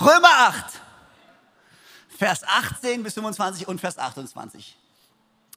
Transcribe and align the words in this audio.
Römer 0.00 0.28
8, 0.28 0.64
Vers 2.18 2.44
18 2.44 3.02
bis 3.02 3.14
25 3.14 3.66
und 3.68 3.80
Vers 3.80 3.98
28. 3.98 4.76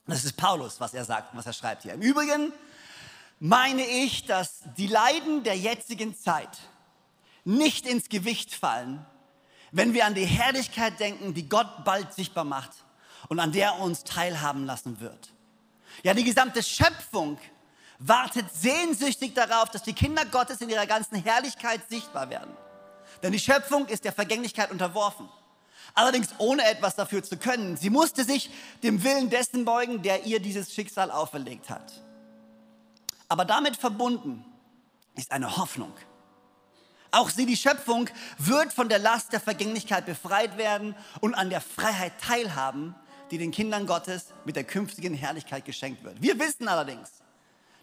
Das 0.06 0.24
ist 0.24 0.36
Paulus, 0.36 0.80
was 0.80 0.94
er 0.94 1.04
sagt, 1.04 1.34
was 1.36 1.46
er 1.46 1.52
schreibt 1.52 1.82
hier. 1.82 1.94
Im 1.94 2.02
Übrigen 2.02 2.52
meine 3.40 3.86
ich, 3.86 4.26
dass 4.26 4.62
die 4.76 4.86
Leiden 4.86 5.42
der 5.42 5.56
jetzigen 5.56 6.16
Zeit 6.16 6.58
nicht 7.44 7.86
ins 7.86 8.08
Gewicht 8.08 8.54
fallen, 8.54 9.04
wenn 9.72 9.92
wir 9.92 10.06
an 10.06 10.14
die 10.14 10.24
Herrlichkeit 10.24 11.00
denken, 11.00 11.34
die 11.34 11.48
Gott 11.48 11.84
bald 11.84 12.14
sichtbar 12.14 12.44
macht 12.44 12.70
und 13.28 13.40
an 13.40 13.52
der 13.52 13.78
uns 13.80 14.04
teilhaben 14.04 14.64
lassen 14.66 15.00
wird. 15.00 15.30
Ja, 16.02 16.14
die 16.14 16.24
gesamte 16.24 16.62
Schöpfung 16.62 17.38
wartet 17.98 18.46
sehnsüchtig 18.52 19.34
darauf, 19.34 19.70
dass 19.70 19.82
die 19.82 19.92
Kinder 19.92 20.24
Gottes 20.24 20.60
in 20.60 20.68
ihrer 20.68 20.86
ganzen 20.86 21.22
Herrlichkeit 21.22 21.88
sichtbar 21.88 22.30
werden. 22.30 22.56
Denn 23.24 23.32
die 23.32 23.40
Schöpfung 23.40 23.86
ist 23.86 24.04
der 24.04 24.12
Vergänglichkeit 24.12 24.70
unterworfen. 24.70 25.30
Allerdings 25.94 26.28
ohne 26.36 26.62
etwas 26.66 26.94
dafür 26.94 27.22
zu 27.22 27.38
können. 27.38 27.78
Sie 27.78 27.88
musste 27.88 28.22
sich 28.22 28.50
dem 28.82 29.02
Willen 29.02 29.30
dessen 29.30 29.64
beugen, 29.64 30.02
der 30.02 30.26
ihr 30.26 30.40
dieses 30.40 30.74
Schicksal 30.74 31.10
auferlegt 31.10 31.70
hat. 31.70 31.90
Aber 33.30 33.46
damit 33.46 33.76
verbunden 33.76 34.44
ist 35.16 35.32
eine 35.32 35.56
Hoffnung. 35.56 35.94
Auch 37.12 37.30
sie, 37.30 37.46
die 37.46 37.56
Schöpfung, 37.56 38.10
wird 38.36 38.74
von 38.74 38.90
der 38.90 38.98
Last 38.98 39.32
der 39.32 39.40
Vergänglichkeit 39.40 40.04
befreit 40.04 40.58
werden 40.58 40.94
und 41.22 41.32
an 41.34 41.48
der 41.48 41.62
Freiheit 41.62 42.12
teilhaben, 42.20 42.94
die 43.30 43.38
den 43.38 43.52
Kindern 43.52 43.86
Gottes 43.86 44.34
mit 44.44 44.54
der 44.54 44.64
künftigen 44.64 45.14
Herrlichkeit 45.14 45.64
geschenkt 45.64 46.04
wird. 46.04 46.20
Wir 46.20 46.38
wissen 46.38 46.68
allerdings, 46.68 47.08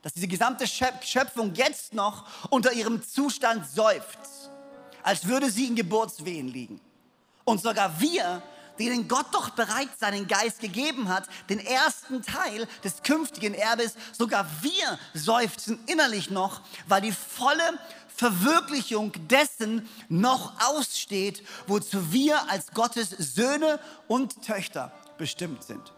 dass 0.04 0.14
diese 0.14 0.28
gesamte 0.28 0.68
Schöpfung 0.68 1.56
jetzt 1.56 1.96
noch 1.96 2.28
unter 2.52 2.74
ihrem 2.74 3.02
Zustand 3.02 3.66
seufzt, 3.68 4.52
als 5.04 5.28
würde 5.28 5.50
sie 5.50 5.68
in 5.68 5.76
Geburtswehen 5.76 6.48
liegen. 6.48 6.80
Und 7.44 7.62
sogar 7.62 8.00
wir, 8.00 8.42
denen 8.80 9.08
Gott 9.08 9.28
doch 9.32 9.50
bereits 9.52 10.00
seinen 10.00 10.28
Geist 10.28 10.60
gegeben 10.60 11.10
hat, 11.10 11.28
den 11.50 11.60
ersten 11.60 12.22
Teil 12.22 12.68
des 12.84 13.04
künftigen 13.04 13.54
Erbes, 13.54 13.96
sogar 14.18 14.46
wir 14.62 15.00
seufzen 15.14 15.80
innerlich 15.88 16.30
noch, 16.30 16.62
weil 16.88 17.02
die 17.02 17.12
volle 17.12 17.80
Verwirklichung 18.16 19.12
dessen 19.28 19.90
noch 20.10 20.54
aussteht, 20.70 21.44
wozu 21.68 22.12
wir 22.12 22.50
als 22.50 22.68
Gottes 22.72 23.10
Söhne 23.10 23.80
und 24.08 24.44
Töchter 24.44 24.92
bestimmt 25.18 25.64
sind. 25.64 25.94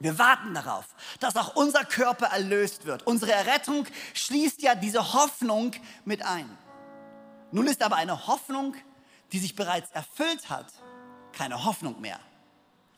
Wir 0.00 0.18
warten 0.18 0.52
darauf, 0.54 0.84
dass 1.20 1.36
auch 1.36 1.54
unser 1.54 1.84
Körper 1.84 2.26
erlöst 2.26 2.86
wird. 2.86 3.06
Unsere 3.06 3.30
Errettung 3.30 3.86
schließt 4.14 4.60
ja 4.60 4.74
diese 4.74 5.12
Hoffnung 5.12 5.72
mit 6.04 6.24
ein. 6.24 6.50
Nun 7.52 7.66
ist 7.66 7.82
aber 7.82 7.96
eine 7.96 8.26
Hoffnung, 8.26 8.74
die 9.30 9.38
sich 9.38 9.54
bereits 9.54 9.90
erfüllt 9.92 10.50
hat, 10.50 10.66
keine 11.32 11.64
Hoffnung 11.64 12.00
mehr. 12.00 12.18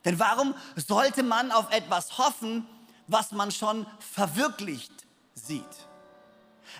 Denn 0.04 0.18
warum 0.18 0.54
sollte 0.76 1.22
man 1.22 1.52
auf 1.52 1.70
etwas 1.72 2.18
hoffen, 2.18 2.66
was 3.06 3.32
man 3.32 3.50
schon 3.50 3.86
verwirklicht 3.98 4.92
sieht? 5.34 5.64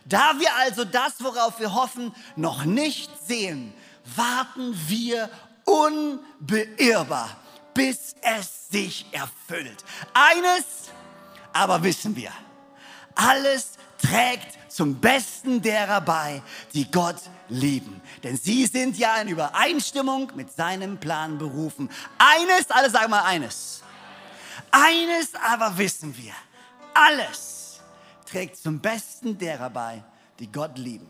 Da 0.04 0.38
wir 0.38 0.54
also 0.56 0.84
das, 0.84 1.22
worauf 1.22 1.58
wir 1.60 1.74
hoffen, 1.74 2.14
noch 2.36 2.64
nicht 2.64 3.10
sehen, 3.26 3.72
warten 4.16 4.74
wir 4.88 5.30
unbeirrbar, 5.64 7.36
bis 7.72 8.14
es 8.20 8.68
sich 8.68 9.06
erfüllt. 9.12 9.84
Eines 10.12 10.64
aber 11.52 11.82
wissen 11.82 12.16
wir, 12.16 12.32
alles 13.14 13.72
trägt 13.98 14.58
zum 14.74 14.96
Besten 14.96 15.62
derer 15.62 16.00
bei, 16.00 16.42
die 16.72 16.90
Gott 16.90 17.22
lieben. 17.48 18.00
Denn 18.24 18.36
sie 18.36 18.66
sind 18.66 18.98
ja 18.98 19.16
in 19.18 19.28
Übereinstimmung 19.28 20.32
mit 20.34 20.50
seinem 20.50 20.98
Plan 20.98 21.38
berufen. 21.38 21.88
Eines, 22.18 22.70
alle 22.70 22.90
sagen 22.90 23.10
mal 23.10 23.22
eines. 23.22 23.84
Eines 24.72 25.32
aber 25.36 25.78
wissen 25.78 26.16
wir, 26.16 26.32
alles 26.92 27.80
trägt 28.26 28.56
zum 28.56 28.80
Besten 28.80 29.38
derer 29.38 29.70
bei, 29.70 30.02
die 30.40 30.50
Gott 30.50 30.76
lieben. 30.76 31.08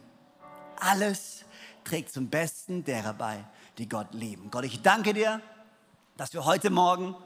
Alles 0.81 1.47
trägt 1.85 2.13
zum 2.13 2.29
Besten 2.29 2.85
derer 2.85 3.15
bei, 3.15 3.43
die 3.79 3.89
Gott 3.89 4.13
lieben. 4.13 4.51
Gott, 4.51 4.67
ich 4.67 4.83
danke 4.83 5.15
dir, 5.15 5.41
dass 6.19 6.35
wir 6.35 6.45
heute 6.45 6.69
Morgen 6.69 7.17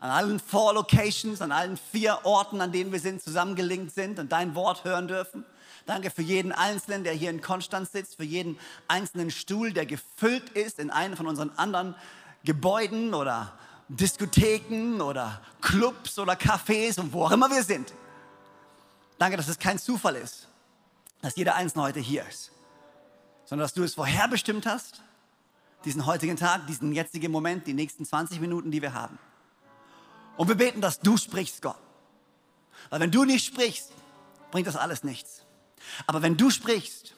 an 0.00 0.10
allen 0.10 0.40
four 0.40 0.74
Locations, 0.74 1.40
an 1.40 1.52
allen 1.52 1.76
vier 1.76 2.18
Orten, 2.24 2.60
an 2.60 2.72
denen 2.72 2.90
wir 2.90 2.98
sind, 2.98 3.22
zusammengelinkt 3.22 3.94
sind 3.94 4.18
und 4.18 4.32
dein 4.32 4.56
Wort 4.56 4.84
hören 4.84 5.06
dürfen. 5.06 5.44
Danke 5.86 6.10
für 6.10 6.22
jeden 6.22 6.52
Einzelnen, 6.52 7.04
der 7.04 7.12
hier 7.12 7.30
in 7.30 7.40
Konstanz 7.40 7.92
sitzt, 7.92 8.16
für 8.16 8.24
jeden 8.24 8.58
einzelnen 8.88 9.30
Stuhl, 9.30 9.72
der 9.72 9.86
gefüllt 9.86 10.50
ist 10.50 10.78
in 10.78 10.90
einem 10.90 11.16
von 11.16 11.26
unseren 11.26 11.50
anderen 11.50 11.94
Gebäuden 12.44 13.14
oder 13.14 13.58
Diskotheken 13.88 15.00
oder 15.02 15.42
Clubs 15.60 16.18
oder 16.18 16.34
Cafés 16.34 16.98
und 16.98 17.12
wo 17.12 17.24
auch 17.24 17.32
immer 17.32 17.50
wir 17.50 17.62
sind. 17.62 17.92
Danke, 19.18 19.36
dass 19.36 19.48
es 19.48 19.58
kein 19.58 19.78
Zufall 19.78 20.16
ist, 20.16 20.48
dass 21.20 21.36
jeder 21.36 21.54
Einzelne 21.54 21.84
heute 21.84 22.00
hier 22.00 22.26
ist, 22.26 22.50
sondern 23.44 23.64
dass 23.64 23.74
du 23.74 23.82
es 23.82 23.94
vorherbestimmt 23.94 24.66
hast, 24.66 25.02
diesen 25.84 26.06
heutigen 26.06 26.36
Tag, 26.36 26.66
diesen 26.66 26.92
jetzigen 26.92 27.30
Moment, 27.30 27.66
die 27.66 27.74
nächsten 27.74 28.04
20 28.04 28.40
Minuten, 28.40 28.70
die 28.70 28.80
wir 28.80 28.94
haben. 28.94 29.18
Und 30.36 30.48
wir 30.48 30.54
beten, 30.56 30.80
dass 30.80 31.00
du 31.00 31.16
sprichst, 31.16 31.62
Gott. 31.62 31.76
Weil 32.90 33.00
wenn 33.00 33.10
du 33.10 33.24
nicht 33.24 33.44
sprichst, 33.44 33.92
bringt 34.50 34.66
das 34.66 34.76
alles 34.76 35.04
nichts. 35.04 35.43
Aber 36.06 36.22
wenn 36.22 36.36
du 36.36 36.50
sprichst, 36.50 37.14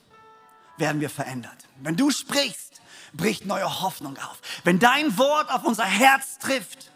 werden 0.77 1.01
wir 1.01 1.11
verändert. 1.11 1.67
Wenn 1.81 1.97
du 1.97 2.11
sprichst, 2.11 2.81
bricht 3.13 3.47
neue 3.47 3.81
Hoffnung 3.81 4.17
auf. 4.19 4.41
Wenn 4.65 4.79
dein 4.79 5.17
Wort 5.19 5.51
auf 5.51 5.65
unser 5.65 5.85
Herz 5.85 6.39
trifft, 6.39 6.91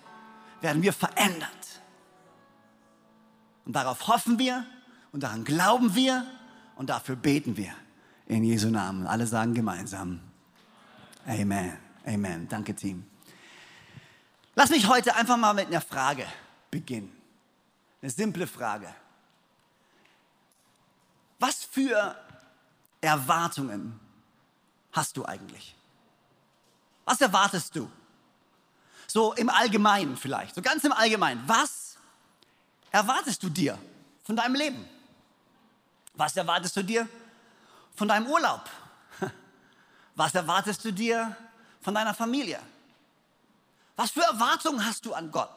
werden 0.61 0.83
wir 0.83 0.93
verändert. 0.93 1.49
Und 3.65 3.75
darauf 3.75 4.09
hoffen 4.09 4.39
wir 4.39 4.67
und 5.13 5.23
daran 5.23 5.45
glauben 5.45 5.95
wir 5.95 6.27
und 6.77 6.91
dafür 6.91 7.17
beten 7.17 7.57
wir. 7.57 7.73
In 8.27 8.45
Jesu 8.45 8.69
Namen. 8.69 9.07
Alle 9.07 9.27
sagen 9.27 9.55
gemeinsam. 9.55 10.21
Amen. 11.27 11.77
Amen. 12.07 12.49
Danke, 12.49 12.75
Team. 12.75 13.05
Lass 14.55 14.71
mich 14.71 14.89
heute 14.89 15.17
einfach 15.17 15.37
mal 15.37 15.53
mit 15.53 15.67
einer 15.67 15.81
Frage 15.81 16.27
beginnen. 16.71 17.11
Eine 18.03 18.11
simple 18.11 18.47
Frage. 18.47 18.95
Für 21.71 22.17
Erwartungen 23.01 23.99
hast 24.93 25.17
du 25.17 25.25
eigentlich? 25.25 25.75
Was 27.05 27.21
erwartest 27.21 27.77
du? 27.77 27.91
So 29.07 29.33
im 29.35 29.49
Allgemeinen 29.49 30.17
vielleicht, 30.17 30.55
so 30.55 30.63
ganz 30.63 30.85
im 30.85 30.93
Allgemeinen. 30.93 31.43
Was 31.47 31.97
erwartest 32.91 33.43
du 33.43 33.49
dir 33.49 33.79
von 34.25 34.37
deinem 34.37 34.55
Leben? 34.55 34.85
Was 36.15 36.37
erwartest 36.37 36.77
du 36.77 36.83
dir 36.83 37.09
von 37.95 38.09
deinem 38.09 38.27
Urlaub? 38.27 38.69
Was 40.15 40.35
erwartest 40.35 40.85
du 40.85 40.93
dir 40.93 41.37
von 41.81 41.95
deiner 41.95 42.15
Familie? 42.15 42.61
Was 43.97 44.11
für 44.11 44.23
Erwartungen 44.23 44.85
hast 44.85 45.07
du 45.07 45.15
an 45.15 45.31
Gott? 45.31 45.51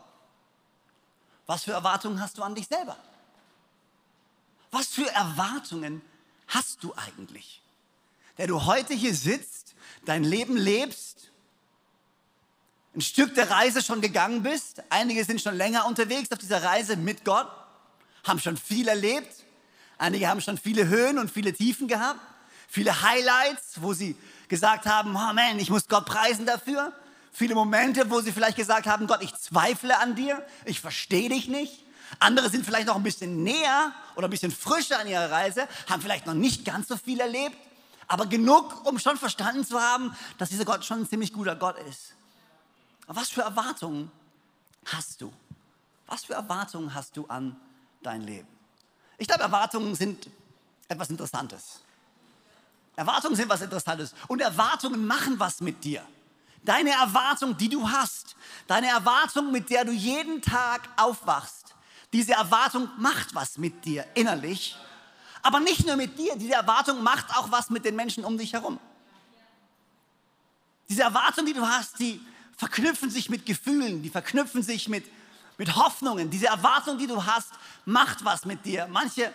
Was 1.45 1.63
für 1.63 1.73
Erwartungen 1.73 2.21
hast 2.21 2.37
du 2.37 2.43
an 2.43 2.55
dich 2.55 2.67
selber? 2.67 2.97
Was 4.73 4.87
für 4.87 5.07
Erwartungen 5.07 6.01
hast 6.47 6.83
du 6.83 6.95
eigentlich? 6.95 7.61
Der 8.39 8.47
du 8.47 8.65
heute 8.65 8.95
hier 8.95 9.13
sitzt, 9.13 9.75
dein 10.05 10.23
Leben 10.23 10.57
lebst, 10.57 11.29
ein 12.95 13.01
Stück 13.01 13.35
der 13.35 13.51
Reise 13.51 13.83
schon 13.83 14.01
gegangen 14.01 14.41
bist. 14.41 14.81
Einige 14.89 15.23
sind 15.25 15.41
schon 15.41 15.55
länger 15.55 15.85
unterwegs 15.85 16.31
auf 16.31 16.39
dieser 16.39 16.63
Reise 16.63 16.95
mit 16.95 17.23
Gott, 17.23 17.47
haben 18.23 18.39
schon 18.39 18.57
viel 18.57 18.87
erlebt. 18.87 19.43
Einige 19.99 20.27
haben 20.27 20.41
schon 20.41 20.57
viele 20.57 20.87
Höhen 20.87 21.19
und 21.19 21.29
viele 21.29 21.53
Tiefen 21.53 21.87
gehabt, 21.87 22.19
viele 22.67 23.03
Highlights, 23.03 23.79
wo 23.79 23.93
sie 23.93 24.15
gesagt 24.47 24.87
haben, 24.87 25.11
oh 25.15 25.33
man, 25.33 25.59
ich 25.59 25.69
muss 25.69 25.87
Gott 25.87 26.07
preisen 26.07 26.47
dafür. 26.47 26.93
Viele 27.31 27.53
Momente, 27.53 28.09
wo 28.09 28.21
sie 28.21 28.31
vielleicht 28.31 28.57
gesagt 28.57 28.87
haben, 28.87 29.05
Gott, 29.05 29.21
ich 29.21 29.35
zweifle 29.35 29.99
an 29.99 30.15
dir, 30.15 30.43
ich 30.65 30.79
verstehe 30.79 31.29
dich 31.29 31.47
nicht. 31.47 31.82
Andere 32.19 32.49
sind 32.49 32.65
vielleicht 32.65 32.87
noch 32.87 32.95
ein 32.95 33.03
bisschen 33.03 33.43
näher 33.43 33.91
oder 34.15 34.27
ein 34.27 34.29
bisschen 34.29 34.51
frischer 34.51 34.99
an 34.99 35.07
ihrer 35.07 35.29
Reise, 35.31 35.67
haben 35.89 36.01
vielleicht 36.01 36.25
noch 36.25 36.33
nicht 36.33 36.65
ganz 36.65 36.87
so 36.87 36.97
viel 36.97 37.19
erlebt, 37.19 37.57
aber 38.07 38.25
genug, 38.25 38.85
um 38.85 38.99
schon 38.99 39.17
verstanden 39.17 39.65
zu 39.65 39.79
haben, 39.79 40.15
dass 40.37 40.49
dieser 40.49 40.65
Gott 40.65 40.85
schon 40.85 40.99
ein 40.99 41.09
ziemlich 41.09 41.33
guter 41.33 41.55
Gott 41.55 41.77
ist. 41.89 42.13
Aber 43.07 43.21
was 43.21 43.29
für 43.29 43.41
Erwartungen 43.41 44.11
hast 44.85 45.21
du? 45.21 45.31
Was 46.07 46.25
für 46.25 46.33
Erwartungen 46.33 46.93
hast 46.93 47.15
du 47.17 47.25
an 47.27 47.55
dein 48.01 48.21
Leben? 48.21 48.47
Ich 49.17 49.27
glaube, 49.27 49.43
Erwartungen 49.43 49.95
sind 49.95 50.29
etwas 50.87 51.09
Interessantes. 51.09 51.81
Erwartungen 52.95 53.35
sind 53.35 53.49
was 53.49 53.61
Interessantes 53.61 54.13
und 54.27 54.41
Erwartungen 54.41 55.05
machen 55.05 55.39
was 55.39 55.61
mit 55.61 55.83
dir. 55.83 56.03
Deine 56.63 56.91
Erwartung, 56.91 57.57
die 57.57 57.69
du 57.69 57.89
hast, 57.89 58.35
deine 58.67 58.87
Erwartung, 58.87 59.51
mit 59.51 59.69
der 59.69 59.83
du 59.83 59.91
jeden 59.91 60.41
Tag 60.41 60.87
aufwachst, 60.95 61.75
diese 62.13 62.33
Erwartung 62.33 62.89
macht 62.97 63.33
was 63.35 63.57
mit 63.57 63.83
dir 63.83 64.05
innerlich, 64.13 64.77
aber 65.41 65.59
nicht 65.59 65.85
nur 65.85 65.97
mit 65.97 66.17
dir, 66.17 66.35
diese 66.37 66.53
Erwartung 66.53 67.03
macht 67.03 67.35
auch 67.35 67.51
was 67.51 67.69
mit 67.69 67.83
den 67.83 67.95
Menschen 67.95 68.23
um 68.23 68.37
dich 68.37 68.53
herum. 68.53 68.79
diese 70.87 71.01
Erwartungen, 71.01 71.47
die 71.47 71.53
du 71.53 71.67
hast, 71.67 71.99
die 71.99 72.21
verknüpfen 72.55 73.09
sich 73.09 73.29
mit 73.29 73.45
Gefühlen, 73.45 74.03
die 74.03 74.09
verknüpfen 74.09 74.61
sich 74.61 74.87
mit, 74.87 75.05
mit 75.57 75.75
Hoffnungen. 75.75 76.29
Diese 76.29 76.47
Erwartung, 76.47 76.97
die 76.97 77.07
du 77.07 77.25
hast, 77.25 77.49
macht 77.85 78.23
was 78.23 78.45
mit 78.45 78.63
dir. 78.63 78.87
Manche, 78.87 79.33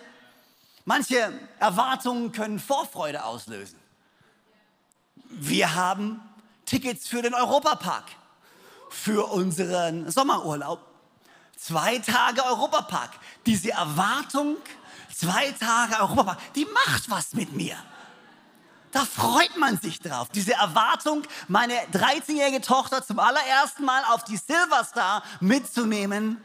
manche 0.85 1.31
Erwartungen 1.59 2.31
können 2.31 2.59
Vorfreude 2.59 3.25
auslösen. 3.25 3.77
Wir 5.29 5.75
haben 5.75 6.21
Tickets 6.65 7.07
für 7.07 7.21
den 7.21 7.33
Europapark, 7.33 8.05
für 8.89 9.25
unseren 9.25 10.09
Sommerurlaub. 10.09 10.88
Zwei 11.59 11.99
Tage 11.99 12.43
Europapark. 12.45 13.11
Diese 13.45 13.71
Erwartung, 13.71 14.57
zwei 15.13 15.51
Tage 15.51 15.99
Europapark, 15.99 16.53
die 16.53 16.65
macht 16.65 17.09
was 17.09 17.33
mit 17.33 17.51
mir. 17.51 17.75
Da 18.91 19.05
freut 19.05 19.55
man 19.57 19.77
sich 19.79 19.99
drauf. 19.99 20.29
Diese 20.33 20.53
Erwartung, 20.53 21.23
meine 21.47 21.75
13-jährige 21.93 22.61
Tochter 22.61 23.05
zum 23.05 23.19
allerersten 23.19 23.83
Mal 23.83 24.03
auf 24.05 24.23
die 24.23 24.37
Silverstar 24.37 25.21
mitzunehmen, 25.41 26.41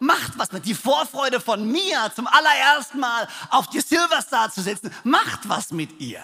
macht 0.00 0.36
was 0.36 0.52
mit. 0.52 0.66
Die 0.66 0.74
Vorfreude 0.74 1.40
von 1.40 1.66
mir 1.70 2.12
zum 2.14 2.26
allerersten 2.26 2.98
Mal 2.98 3.28
auf 3.50 3.68
die 3.68 3.80
Silverstar 3.80 4.50
zu 4.50 4.60
sitzen, 4.60 4.92
macht 5.04 5.48
was 5.48 5.70
mit 5.70 6.00
ihr. 6.00 6.20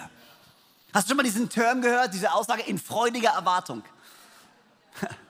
Hast 0.93 1.07
du 1.07 1.11
schon 1.11 1.17
mal 1.17 1.23
diesen 1.23 1.49
Term 1.49 1.81
gehört, 1.81 2.13
diese 2.13 2.33
Aussage 2.33 2.63
in 2.63 2.79
freudiger 2.79 3.31
Erwartung? 3.31 3.85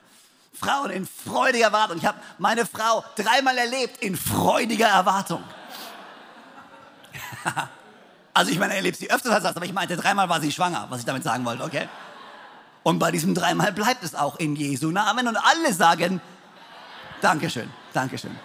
Frauen 0.61 0.91
in 0.91 1.07
freudiger 1.07 1.65
Erwartung. 1.65 1.97
Ich 1.97 2.05
habe 2.05 2.19
meine 2.37 2.65
Frau 2.65 3.03
dreimal 3.15 3.57
erlebt 3.57 4.03
in 4.03 4.15
freudiger 4.15 4.87
Erwartung. 4.87 5.43
also 8.33 8.51
ich 8.51 8.59
meine, 8.59 8.73
er 8.73 8.77
erlebt 8.77 8.97
sie 8.97 9.09
öfters 9.09 9.33
als 9.33 9.43
das, 9.43 9.55
aber 9.55 9.65
ich 9.65 9.73
meinte, 9.73 9.97
dreimal 9.97 10.29
war 10.29 10.39
sie 10.39 10.51
schwanger, 10.51 10.87
was 10.89 10.99
ich 10.99 11.05
damit 11.05 11.23
sagen 11.23 11.45
wollte, 11.45 11.63
okay? 11.63 11.89
Und 12.83 12.99
bei 12.99 13.11
diesem 13.11 13.33
dreimal 13.33 13.71
bleibt 13.71 14.03
es 14.03 14.15
auch 14.15 14.37
in 14.37 14.55
Jesu 14.55 14.91
Namen 14.91 15.27
und 15.27 15.37
alle 15.37 15.73
sagen, 15.73 16.21
Dankeschön, 17.21 17.71
Dankeschön. 17.93 18.35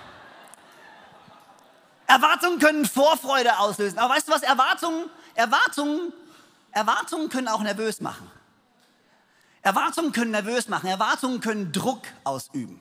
Erwartungen 2.07 2.59
können 2.59 2.85
Vorfreude 2.85 3.59
auslösen. 3.59 3.99
Aber 3.99 4.15
weißt 4.15 4.29
du 4.29 4.33
was? 4.33 4.43
Erwartungen, 4.43 5.11
Erwartungen 5.35 6.13
Erwartungen 6.77 7.31
können 7.31 7.49
auch 7.49 7.63
nervös 7.63 8.03
machen. 8.03 8.31
Erwartungen 9.67 10.13
können 10.13 10.31
nervös 10.31 10.69
machen. 10.69 10.87
Erwartungen 10.87 11.41
können 11.41 11.73
Druck 11.73 12.03
ausüben. 12.23 12.81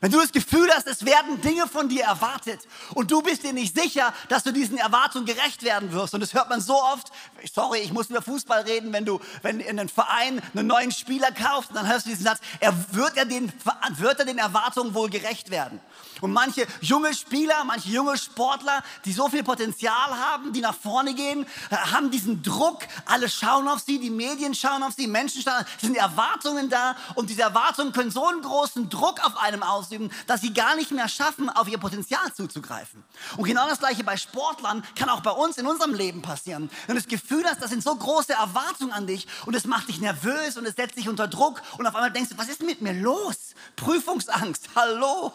Wenn 0.00 0.12
du 0.12 0.20
das 0.20 0.30
Gefühl 0.30 0.70
hast, 0.72 0.86
es 0.86 1.04
werden 1.04 1.40
Dinge 1.42 1.66
von 1.66 1.88
dir 1.88 2.04
erwartet 2.04 2.60
und 2.94 3.10
du 3.10 3.20
bist 3.22 3.42
dir 3.42 3.52
nicht 3.52 3.76
sicher, 3.76 4.14
dass 4.28 4.44
du 4.44 4.52
diesen 4.52 4.78
Erwartungen 4.78 5.26
gerecht 5.26 5.64
werden 5.64 5.92
wirst. 5.92 6.14
Und 6.14 6.20
das 6.20 6.32
hört 6.32 6.48
man 6.48 6.60
so 6.60 6.80
oft. 6.80 7.10
Sorry, 7.52 7.80
ich 7.80 7.92
muss 7.92 8.08
über 8.08 8.22
Fußball 8.22 8.62
reden. 8.62 8.92
Wenn 8.92 9.04
du, 9.04 9.20
wenn 9.42 9.58
in 9.58 9.80
einem 9.80 9.88
Verein 9.88 10.40
einen 10.54 10.68
neuen 10.68 10.92
Spieler 10.92 11.32
kaufst, 11.32 11.72
dann 11.74 11.88
hörst 11.88 12.06
du 12.06 12.10
diesen 12.10 12.24
Satz, 12.24 12.38
er 12.60 12.72
wird 12.92 13.16
er 13.16 13.24
den, 13.24 13.52
wird 13.96 14.20
er 14.20 14.24
den 14.24 14.38
Erwartungen 14.38 14.94
wohl 14.94 15.10
gerecht 15.10 15.50
werden. 15.50 15.80
Und 16.20 16.32
manche 16.32 16.66
junge 16.80 17.14
Spieler, 17.14 17.64
manche 17.64 17.88
junge 17.88 18.16
Sportler, 18.16 18.82
die 19.04 19.12
so 19.12 19.28
viel 19.28 19.42
Potenzial 19.42 20.16
haben, 20.16 20.52
die 20.52 20.60
nach 20.60 20.74
vorne 20.74 21.14
gehen, 21.14 21.46
äh, 21.70 21.76
haben 21.76 22.10
diesen 22.10 22.42
Druck. 22.42 22.80
Alle 23.06 23.28
schauen 23.28 23.68
auf 23.68 23.80
sie, 23.80 23.98
die 23.98 24.10
Medien 24.10 24.54
schauen 24.54 24.82
auf 24.82 24.94
sie, 24.94 25.06
Menschen 25.06 25.42
schauen. 25.42 25.64
Es 25.76 25.82
sind 25.82 25.96
Erwartungen 25.96 26.68
da 26.68 26.96
und 27.14 27.30
diese 27.30 27.42
Erwartungen 27.42 27.92
können 27.92 28.10
so 28.10 28.26
einen 28.26 28.42
großen 28.42 28.88
Druck 28.88 29.24
auf 29.24 29.36
einem 29.36 29.62
ausüben, 29.62 30.10
dass 30.26 30.40
sie 30.40 30.52
gar 30.52 30.76
nicht 30.76 30.90
mehr 30.90 31.08
schaffen, 31.08 31.48
auf 31.48 31.68
ihr 31.68 31.78
Potenzial 31.78 32.32
zuzugreifen. 32.34 33.02
Und 33.36 33.44
genau 33.44 33.66
das 33.68 33.78
Gleiche 33.78 34.04
bei 34.04 34.16
Sportlern 34.16 34.84
kann 34.94 35.08
auch 35.08 35.20
bei 35.20 35.30
uns 35.30 35.58
in 35.58 35.66
unserem 35.66 35.94
Leben 35.94 36.22
passieren. 36.22 36.70
Wenn 36.86 36.96
du 36.96 37.02
das 37.02 37.08
Gefühl 37.08 37.44
hast, 37.44 37.62
das 37.62 37.70
sind 37.70 37.82
so 37.82 37.94
große 37.94 38.32
Erwartungen 38.32 38.92
an 38.92 39.06
dich 39.06 39.26
und 39.46 39.54
es 39.54 39.64
macht 39.64 39.88
dich 39.88 40.00
nervös 40.00 40.56
und 40.56 40.66
es 40.66 40.76
setzt 40.76 40.96
dich 40.96 41.08
unter 41.08 41.28
Druck 41.28 41.62
und 41.78 41.86
auf 41.86 41.94
einmal 41.94 42.10
denkst 42.10 42.30
du, 42.30 42.38
was 42.38 42.48
ist 42.48 42.62
mit 42.62 42.80
mir 42.80 42.92
los? 42.92 43.54
Prüfungsangst, 43.76 44.70
hallo. 44.74 45.32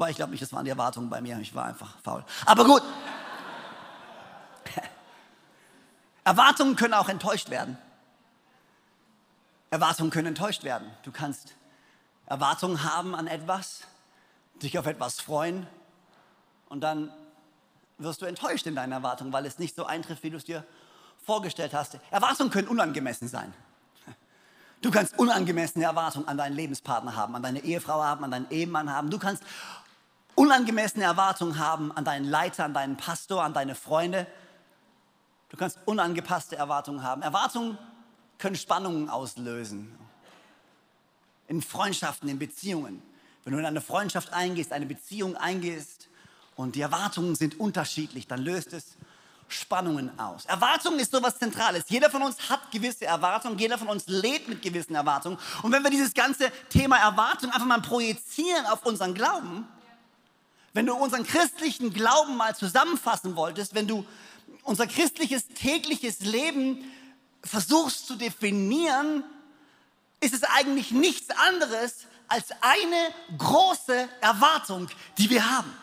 Wobei 0.00 0.12
ich 0.12 0.16
glaube 0.16 0.30
nicht, 0.32 0.40
das 0.42 0.50
waren 0.54 0.64
die 0.64 0.70
Erwartungen 0.70 1.10
bei 1.10 1.20
mir, 1.20 1.38
ich 1.40 1.54
war 1.54 1.66
einfach 1.66 1.98
faul. 1.98 2.24
Aber 2.46 2.64
gut. 2.64 2.82
Erwartungen 6.24 6.74
können 6.74 6.94
auch 6.94 7.10
enttäuscht 7.10 7.50
werden. 7.50 7.76
Erwartungen 9.68 10.10
können 10.10 10.28
enttäuscht 10.28 10.64
werden. 10.64 10.90
Du 11.02 11.12
kannst 11.12 11.52
Erwartungen 12.24 12.82
haben 12.82 13.14
an 13.14 13.26
etwas, 13.26 13.82
dich 14.62 14.78
auf 14.78 14.86
etwas 14.86 15.20
freuen 15.20 15.66
und 16.70 16.80
dann 16.80 17.12
wirst 17.98 18.22
du 18.22 18.24
enttäuscht 18.24 18.66
in 18.66 18.74
deinen 18.74 18.92
Erwartungen, 18.92 19.34
weil 19.34 19.44
es 19.44 19.58
nicht 19.58 19.76
so 19.76 19.84
eintrifft, 19.84 20.22
wie 20.22 20.30
du 20.30 20.38
es 20.38 20.44
dir 20.44 20.64
vorgestellt 21.26 21.74
hast. 21.74 21.98
Erwartungen 22.10 22.50
können 22.50 22.68
unangemessen 22.68 23.28
sein. 23.28 23.52
Du 24.80 24.90
kannst 24.90 25.18
unangemessene 25.18 25.84
Erwartungen 25.84 26.26
an 26.26 26.38
deinen 26.38 26.56
Lebenspartner 26.56 27.14
haben, 27.14 27.36
an 27.36 27.42
deine 27.42 27.62
Ehefrau 27.62 28.02
haben, 28.02 28.24
an 28.24 28.30
deinen 28.30 28.50
Ehemann 28.50 28.90
haben. 28.90 29.10
Du 29.10 29.18
kannst 29.18 29.42
unangemessene 30.34 31.04
Erwartungen 31.04 31.58
haben 31.58 31.92
an 31.92 32.04
deinen 32.04 32.24
Leiter, 32.24 32.64
an 32.64 32.74
deinen 32.74 32.96
Pastor, 32.96 33.42
an 33.42 33.52
deine 33.52 33.74
Freunde. 33.74 34.26
Du 35.48 35.56
kannst 35.56 35.78
unangepasste 35.84 36.56
Erwartungen 36.56 37.02
haben. 37.02 37.22
Erwartungen 37.22 37.78
können 38.38 38.56
Spannungen 38.56 39.08
auslösen. 39.08 39.96
In 41.48 41.62
Freundschaften, 41.62 42.28
in 42.28 42.38
Beziehungen. 42.38 43.02
Wenn 43.44 43.52
du 43.54 43.58
in 43.58 43.66
eine 43.66 43.80
Freundschaft 43.80 44.32
eingehst, 44.32 44.72
eine 44.72 44.86
Beziehung 44.86 45.36
eingehst 45.36 46.08
und 46.56 46.76
die 46.76 46.80
Erwartungen 46.80 47.34
sind 47.34 47.58
unterschiedlich, 47.58 48.26
dann 48.26 48.40
löst 48.40 48.72
es 48.72 48.96
Spannungen 49.48 50.16
aus. 50.18 50.44
Erwartungen 50.46 51.00
ist 51.00 51.10
so 51.10 51.18
etwas 51.18 51.38
Zentrales. 51.38 51.84
Jeder 51.88 52.08
von 52.08 52.22
uns 52.22 52.48
hat 52.48 52.70
gewisse 52.70 53.06
Erwartungen, 53.06 53.58
jeder 53.58 53.78
von 53.78 53.88
uns 53.88 54.04
lebt 54.06 54.48
mit 54.48 54.62
gewissen 54.62 54.94
Erwartungen. 54.94 55.38
Und 55.62 55.72
wenn 55.72 55.82
wir 55.82 55.90
dieses 55.90 56.14
ganze 56.14 56.52
Thema 56.68 56.98
Erwartung 56.98 57.50
einfach 57.50 57.66
mal 57.66 57.80
projizieren 57.80 58.66
auf 58.66 58.86
unseren 58.86 59.14
Glauben, 59.14 59.66
wenn 60.72 60.86
du 60.86 60.94
unseren 60.94 61.24
christlichen 61.24 61.92
Glauben 61.92 62.36
mal 62.36 62.54
zusammenfassen 62.54 63.36
wolltest, 63.36 63.74
wenn 63.74 63.88
du 63.88 64.06
unser 64.62 64.86
christliches 64.86 65.48
tägliches 65.48 66.20
Leben 66.20 66.84
versuchst 67.42 68.06
zu 68.06 68.16
definieren, 68.16 69.24
ist 70.20 70.34
es 70.34 70.44
eigentlich 70.44 70.90
nichts 70.90 71.30
anderes 71.30 72.06
als 72.28 72.50
eine 72.60 73.14
große 73.36 74.08
Erwartung, 74.20 74.88
die 75.18 75.30
wir 75.30 75.50
haben. 75.50 75.74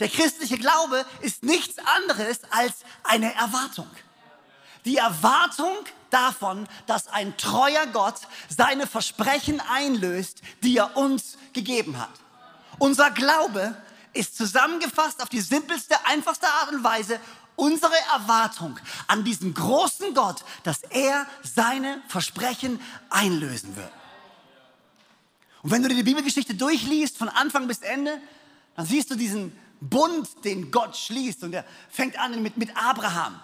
Der 0.00 0.08
christliche 0.08 0.58
Glaube 0.58 1.06
ist 1.20 1.44
nichts 1.44 1.78
anderes 1.78 2.40
als 2.50 2.74
eine 3.04 3.32
Erwartung. 3.34 3.88
Die 4.84 4.96
Erwartung 4.96 5.76
davon, 6.10 6.68
dass 6.86 7.08
ein 7.08 7.36
treuer 7.36 7.86
Gott 7.86 8.16
seine 8.48 8.86
Versprechen 8.86 9.60
einlöst, 9.60 10.42
die 10.62 10.76
er 10.76 10.96
uns 10.96 11.38
gegeben 11.52 11.98
hat. 11.98 12.10
Unser 12.78 13.10
Glaube 13.10 13.74
ist 14.14 14.36
zusammengefasst 14.36 15.22
auf 15.22 15.28
die 15.28 15.40
simpelste, 15.40 15.94
einfachste 16.06 16.46
Art 16.46 16.72
und 16.72 16.82
Weise 16.82 17.20
unsere 17.56 17.94
Erwartung 18.12 18.78
an 19.06 19.24
diesen 19.24 19.54
großen 19.54 20.14
Gott, 20.14 20.44
dass 20.62 20.82
er 20.90 21.26
seine 21.42 22.02
Versprechen 22.08 22.80
einlösen 23.10 23.76
wird. 23.76 23.92
Und 25.62 25.70
wenn 25.70 25.82
du 25.82 25.88
dir 25.88 25.96
die 25.96 26.02
Bibelgeschichte 26.02 26.54
durchliest, 26.54 27.16
von 27.16 27.28
Anfang 27.28 27.66
bis 27.66 27.78
Ende, 27.78 28.20
dann 28.76 28.86
siehst 28.86 29.10
du 29.10 29.14
diesen 29.14 29.56
Bund, 29.80 30.28
den 30.44 30.70
Gott 30.70 30.96
schließt. 30.96 31.42
Und 31.42 31.52
der 31.52 31.64
fängt 31.90 32.18
an 32.18 32.42
mit, 32.42 32.56
mit 32.56 32.76
Abraham. 32.76 33.40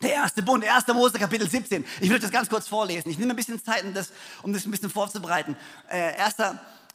Der 0.00 0.12
erste 0.12 0.42
Bund, 0.42 0.64
1. 0.64 0.86
Mose 0.88 1.18
Kapitel 1.18 1.50
17. 1.50 1.84
Ich 2.00 2.08
will 2.08 2.20
das 2.20 2.30
ganz 2.30 2.48
kurz 2.48 2.68
vorlesen. 2.68 3.10
Ich 3.10 3.18
nehme 3.18 3.32
ein 3.32 3.36
bisschen 3.36 3.62
Zeit, 3.62 3.84
um 3.84 3.92
das, 3.92 4.12
um 4.42 4.52
das 4.52 4.64
ein 4.64 4.70
bisschen 4.70 4.90
vorzubereiten. 4.90 5.56
Äh, 5.88 6.14
1. 6.14 6.36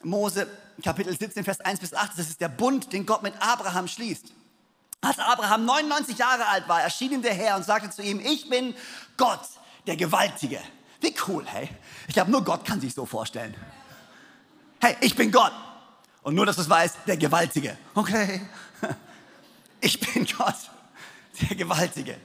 Mose 0.04 0.46
Kapitel 0.82 1.16
17, 1.16 1.44
Vers 1.44 1.60
1 1.60 1.80
bis 1.80 1.94
8, 1.94 2.12
das 2.16 2.28
ist 2.28 2.40
der 2.40 2.48
Bund, 2.48 2.92
den 2.92 3.06
Gott 3.06 3.22
mit 3.22 3.34
Abraham 3.40 3.86
schließt. 3.86 4.32
Als 5.00 5.18
Abraham 5.18 5.64
99 5.66 6.18
Jahre 6.18 6.46
alt 6.46 6.68
war, 6.68 6.82
erschien 6.82 7.12
ihm 7.12 7.22
der 7.22 7.34
Herr 7.34 7.56
und 7.56 7.64
sagte 7.64 7.90
zu 7.90 8.02
ihm, 8.02 8.20
ich 8.20 8.48
bin 8.48 8.74
Gott, 9.16 9.40
der 9.86 9.96
Gewaltige. 9.96 10.60
Wie 11.00 11.14
cool, 11.28 11.44
hey. 11.46 11.68
Ich 12.08 12.14
glaube, 12.14 12.30
nur 12.30 12.42
Gott 12.42 12.64
kann 12.64 12.80
sich 12.80 12.94
so 12.94 13.04
vorstellen. 13.04 13.54
Hey, 14.80 14.96
ich 15.00 15.14
bin 15.14 15.30
Gott. 15.30 15.52
Und 16.22 16.34
nur, 16.34 16.46
dass 16.46 16.56
du 16.56 16.62
es 16.62 16.70
weißt, 16.70 16.96
der 17.06 17.16
Gewaltige. 17.16 17.76
Okay. 17.94 18.40
Ich 19.80 20.00
bin 20.00 20.24
Gott, 20.24 20.54
der 21.42 21.58
Gewaltige. 21.58 22.18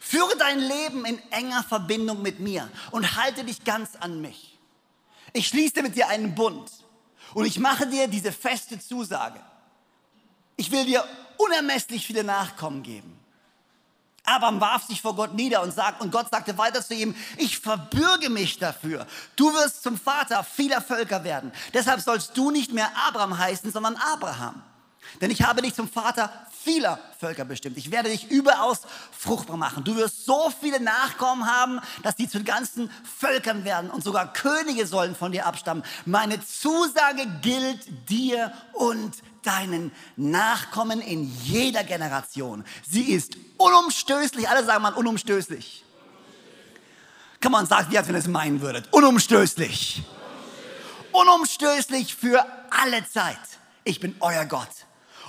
Führe 0.00 0.34
dein 0.38 0.58
Leben 0.58 1.04
in 1.04 1.18
enger 1.30 1.62
Verbindung 1.62 2.22
mit 2.22 2.40
mir 2.40 2.70
und 2.90 3.18
halte 3.18 3.44
dich 3.44 3.64
ganz 3.64 3.96
an 3.96 4.22
mich. 4.22 4.58
Ich 5.34 5.48
schließe 5.48 5.82
mit 5.82 5.94
dir 5.94 6.08
einen 6.08 6.34
Bund 6.34 6.70
und 7.34 7.44
ich 7.46 7.58
mache 7.58 7.86
dir 7.86 8.08
diese 8.08 8.32
feste 8.32 8.78
Zusage. 8.78 9.40
Ich 10.56 10.70
will 10.70 10.84
dir 10.84 11.04
unermesslich 11.38 12.06
viele 12.06 12.24
Nachkommen 12.24 12.82
geben. 12.82 13.18
Abraham 14.24 14.60
warf 14.60 14.84
sich 14.84 15.02
vor 15.02 15.16
Gott 15.16 15.34
nieder 15.34 15.62
und, 15.62 15.72
sagt, 15.72 16.00
und 16.00 16.12
Gott 16.12 16.30
sagte 16.30 16.56
weiter 16.56 16.84
zu 16.84 16.94
ihm, 16.94 17.14
ich 17.38 17.58
verbürge 17.58 18.30
mich 18.30 18.58
dafür. 18.58 19.06
Du 19.34 19.52
wirst 19.52 19.82
zum 19.82 19.98
Vater 19.98 20.44
vieler 20.44 20.80
Völker 20.80 21.24
werden. 21.24 21.50
Deshalb 21.74 22.00
sollst 22.00 22.36
du 22.36 22.52
nicht 22.52 22.72
mehr 22.72 22.90
Abraham 23.08 23.36
heißen, 23.36 23.72
sondern 23.72 23.96
Abraham. 23.96 24.62
Denn 25.20 25.30
ich 25.32 25.42
habe 25.42 25.62
dich 25.62 25.74
zum 25.74 25.88
Vater 25.88 26.30
vieler 26.62 26.98
Völker 27.18 27.44
bestimmt. 27.44 27.76
Ich 27.76 27.90
werde 27.90 28.08
dich 28.08 28.30
überaus 28.30 28.80
fruchtbar 29.16 29.56
machen. 29.56 29.84
Du 29.84 29.96
wirst 29.96 30.24
so 30.24 30.52
viele 30.60 30.80
Nachkommen 30.80 31.46
haben, 31.46 31.80
dass 32.02 32.16
die 32.16 32.28
zu 32.28 32.42
ganzen 32.42 32.90
Völkern 33.18 33.64
werden 33.64 33.90
und 33.90 34.02
sogar 34.02 34.32
Könige 34.32 34.86
sollen 34.86 35.14
von 35.14 35.32
dir 35.32 35.46
abstammen. 35.46 35.84
Meine 36.04 36.44
Zusage 36.44 37.26
gilt 37.42 38.10
dir 38.10 38.52
und 38.72 39.14
deinen 39.42 39.92
Nachkommen 40.16 41.00
in 41.00 41.24
jeder 41.42 41.84
Generation. 41.84 42.64
Sie 42.88 43.12
ist 43.12 43.36
unumstößlich. 43.56 44.48
Alle 44.48 44.64
sagen 44.64 44.82
mal 44.82 44.94
unumstößlich. 44.94 45.84
Kann 47.40 47.52
man 47.52 47.66
sagen, 47.66 47.88
wie 47.90 47.98
als 47.98 48.06
wenn 48.06 48.14
ihr 48.14 48.20
es 48.20 48.28
meinen 48.28 48.60
würdet. 48.60 48.88
Unumstößlich. 48.92 50.02
Unumstößlich 51.10 52.14
für 52.14 52.46
alle 52.70 53.06
Zeit. 53.08 53.38
Ich 53.84 53.98
bin 53.98 54.14
euer 54.20 54.44
Gott 54.44 54.68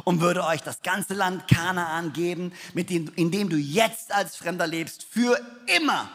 und 0.03 0.21
würde 0.21 0.45
euch 0.45 0.61
das 0.61 0.81
ganze 0.81 1.13
Land 1.13 1.47
Kanaan 1.47 2.13
geben, 2.13 2.53
mit 2.73 2.89
dem, 2.89 3.11
in 3.15 3.31
dem 3.31 3.49
du 3.49 3.57
jetzt 3.57 4.11
als 4.13 4.35
Fremder 4.35 4.67
lebst, 4.67 5.05
für 5.09 5.39
immer 5.67 6.09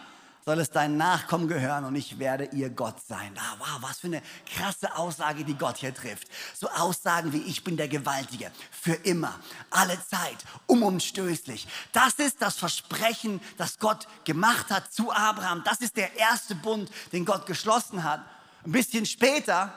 soll 0.49 0.61
es 0.61 0.71
deinen 0.71 0.97
Nachkommen 0.97 1.47
gehören 1.47 1.85
und 1.85 1.95
ich 1.95 2.19
werde 2.19 2.47
ihr 2.53 2.71
Gott 2.71 3.07
sein. 3.07 3.35
Ah, 3.37 3.57
wow, 3.59 3.83
was 3.83 3.99
für 3.99 4.07
eine 4.07 4.23
krasse 4.47 4.97
Aussage, 4.97 5.45
die 5.45 5.53
Gott 5.53 5.77
hier 5.77 5.95
trifft. 5.95 6.27
So 6.55 6.71
Aussagen 6.71 7.35
wie 7.35 7.43
ich 7.43 7.65
bin 7.65 7.77
der 7.77 7.87
Gewaltige, 7.87 8.51
für 8.71 8.95
immer, 8.95 9.39
alle 9.69 9.99
Zeit, 10.09 10.39
unumstößlich. 10.67 11.69
Das 11.93 12.15
ist 12.15 12.41
das 12.41 12.57
Versprechen, 12.57 13.43
das 13.59 13.79
Gott 13.79 14.09
gemacht 14.25 14.71
hat 14.71 14.91
zu 14.91 15.13
Abraham. 15.13 15.63
Das 15.67 15.83
ist 15.83 15.99
der 15.99 16.17
erste 16.17 16.55
Bund, 16.55 16.91
den 17.13 17.27
Gott 17.27 17.45
geschlossen 17.45 18.03
hat. 18.03 18.25
Ein 18.65 18.73
bisschen 18.73 19.05
später 19.05 19.71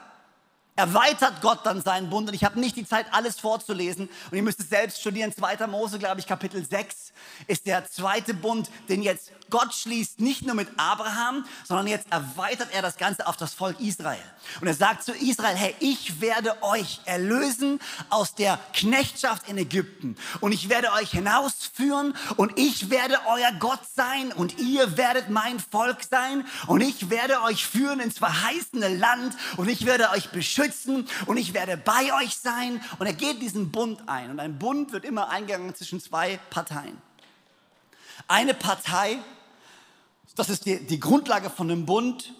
erweitert 0.82 1.42
Gott 1.42 1.60
dann 1.64 1.82
seinen 1.82 2.10
Bund. 2.10 2.28
Und 2.28 2.34
ich 2.34 2.44
habe 2.44 2.60
nicht 2.60 2.76
die 2.76 2.88
Zeit, 2.88 3.06
alles 3.12 3.40
vorzulesen. 3.40 4.10
Und 4.32 4.38
ihr 4.38 4.42
müsst 4.42 4.60
es 4.60 4.70
selbst 4.70 5.00
studieren. 5.00 5.32
2. 5.32 5.68
Mose, 5.68 6.00
glaube 6.00 6.20
ich, 6.20 6.26
Kapitel 6.26 6.66
6 6.66 7.14
ist 7.48 7.68
der 7.68 7.88
zweite 7.88 8.34
Bund, 8.34 8.70
den 8.90 9.04
jetzt 9.04 9.32
Gott 9.52 9.74
schließt, 9.76 10.22
nicht 10.22 10.44
nur 10.44 10.56
mit 10.56 10.70
Abraham, 10.78 11.46
sondern 11.68 11.86
jetzt 11.86 12.08
erweitert 12.10 12.70
er 12.72 12.82
das 12.82 12.98
Ganze 12.98 13.28
auf 13.28 13.38
das 13.38 13.54
Volk 13.54 13.80
Israel. 13.80 14.24
Und 14.60 14.68
er 14.68 14.74
sagt 14.74 15.04
zu 15.04 15.12
Israel, 15.12 15.56
hey, 15.56 15.76
ich 15.80 16.20
werde 16.22 16.64
euch 16.64 17.02
erlösen 17.06 17.80
aus 18.10 18.34
der 18.34 18.58
Knechtschaft 18.74 19.50
in 19.50 19.58
Ägypten. 19.58 20.16
Und 20.40 20.52
ich 20.54 20.70
werde 20.70 20.94
euch 20.94 21.12
hinausführen 21.12 22.16
und 22.38 22.58
ich 22.58 22.90
werde 22.90 23.18
euer 23.28 23.52
Gott 23.60 23.82
sein 23.94 24.32
und 24.32 24.58
ihr 24.58 24.98
werdet 24.98 25.30
mein 25.30 25.60
Volk 25.60 26.00
sein. 26.10 26.46
Und 26.66 26.82
ich 26.82 27.10
werde 27.10 27.42
euch 27.44 27.68
führen 27.68 28.00
ins 28.00 28.18
verheißene 28.18 28.88
Land 28.88 29.36
und 29.58 29.70
ich 29.70 29.86
werde 29.86 30.10
euch 30.12 30.32
beschützen 30.32 30.71
beschützen 30.72 31.08
und 31.26 31.38
ich 31.38 31.54
werde 31.54 31.78
bei 31.78 32.14
euch 32.22 32.36
sein. 32.38 32.82
Und 33.00 33.06
er 33.06 33.14
geht 33.14 33.42
diesen 33.42 33.72
Bund 33.72 34.08
ein. 34.08 34.32
Und 34.32 34.40
ein 34.40 34.58
Bund 34.58 34.92
wird 34.92 35.06
immer 35.06 35.30
eingegangen 35.30 35.74
zwischen 35.76 36.02
zwei 36.02 36.38
Parteien. 36.50 37.02
Eine 38.28 38.54
Partei, 38.54 39.20
das 40.36 40.50
ist 40.50 40.66
die, 40.66 40.86
die 40.86 41.00
Grundlage 41.00 41.50
von 41.50 41.70
einem 41.70 41.86
Bund, 41.86 42.34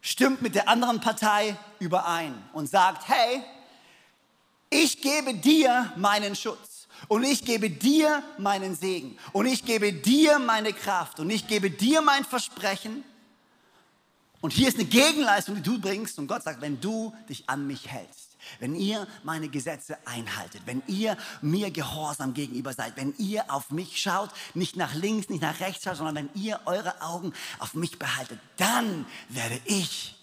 stimmt 0.00 0.40
mit 0.40 0.54
der 0.54 0.68
anderen 0.68 1.00
Partei 1.00 1.56
überein 1.78 2.34
und 2.52 2.68
sagt, 2.68 3.08
hey, 3.08 3.42
ich 4.70 5.02
gebe 5.02 5.34
dir 5.34 5.92
meinen 5.96 6.36
Schutz 6.36 6.88
und 7.08 7.24
ich 7.24 7.44
gebe 7.44 7.68
dir 7.68 8.22
meinen 8.38 8.74
Segen 8.74 9.18
und 9.32 9.46
ich 9.46 9.64
gebe 9.64 9.92
dir 9.92 10.38
meine 10.38 10.72
Kraft 10.72 11.18
und 11.18 11.28
ich 11.28 11.48
gebe 11.48 11.70
dir 11.70 12.00
mein 12.02 12.24
Versprechen 12.24 13.04
und 14.40 14.52
hier 14.52 14.68
ist 14.68 14.76
eine 14.76 14.86
Gegenleistung, 14.86 15.56
die 15.56 15.62
du 15.62 15.78
bringst. 15.78 16.18
Und 16.18 16.26
Gott 16.26 16.42
sagt, 16.42 16.60
wenn 16.62 16.80
du 16.80 17.14
dich 17.28 17.48
an 17.48 17.66
mich 17.66 17.88
hältst, 17.88 18.36
wenn 18.58 18.74
ihr 18.74 19.06
meine 19.22 19.48
Gesetze 19.48 19.98
einhaltet, 20.06 20.62
wenn 20.64 20.82
ihr 20.86 21.16
mir 21.42 21.70
gehorsam 21.70 22.32
gegenüber 22.32 22.72
seid, 22.72 22.96
wenn 22.96 23.14
ihr 23.18 23.52
auf 23.52 23.70
mich 23.70 24.00
schaut, 24.00 24.30
nicht 24.54 24.76
nach 24.76 24.94
links, 24.94 25.28
nicht 25.28 25.42
nach 25.42 25.60
rechts 25.60 25.84
schaut, 25.84 25.96
sondern 25.96 26.14
wenn 26.14 26.30
ihr 26.34 26.58
eure 26.64 27.02
Augen 27.02 27.34
auf 27.58 27.74
mich 27.74 27.98
behaltet, 27.98 28.38
dann 28.56 29.04
werde 29.28 29.60
ich, 29.66 30.16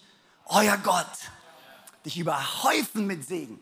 euer 0.46 0.76
Gott, 0.78 1.06
dich 2.04 2.18
überhäufen 2.18 3.06
mit 3.06 3.26
Segen. 3.26 3.60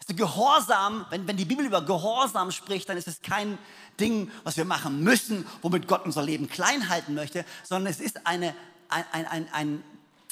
Also 0.00 0.14
Gehorsam, 0.14 1.04
wenn, 1.10 1.28
wenn 1.28 1.36
die 1.36 1.44
Bibel 1.44 1.66
über 1.66 1.82
Gehorsam 1.82 2.50
spricht, 2.50 2.88
dann 2.88 2.96
ist 2.96 3.08
es 3.08 3.20
kein 3.20 3.58
Ding, 4.00 4.30
was 4.42 4.56
wir 4.56 4.64
machen 4.64 5.04
müssen, 5.04 5.46
womit 5.60 5.86
Gott 5.86 6.06
unser 6.06 6.22
Leben 6.22 6.48
klein 6.48 6.88
halten 6.88 7.14
möchte, 7.14 7.44
sondern 7.62 7.92
es 7.92 8.00
ist 8.00 8.26
eine 8.26 8.54
ein, 8.88 9.26
ein, 9.26 9.48
ein, 9.52 9.84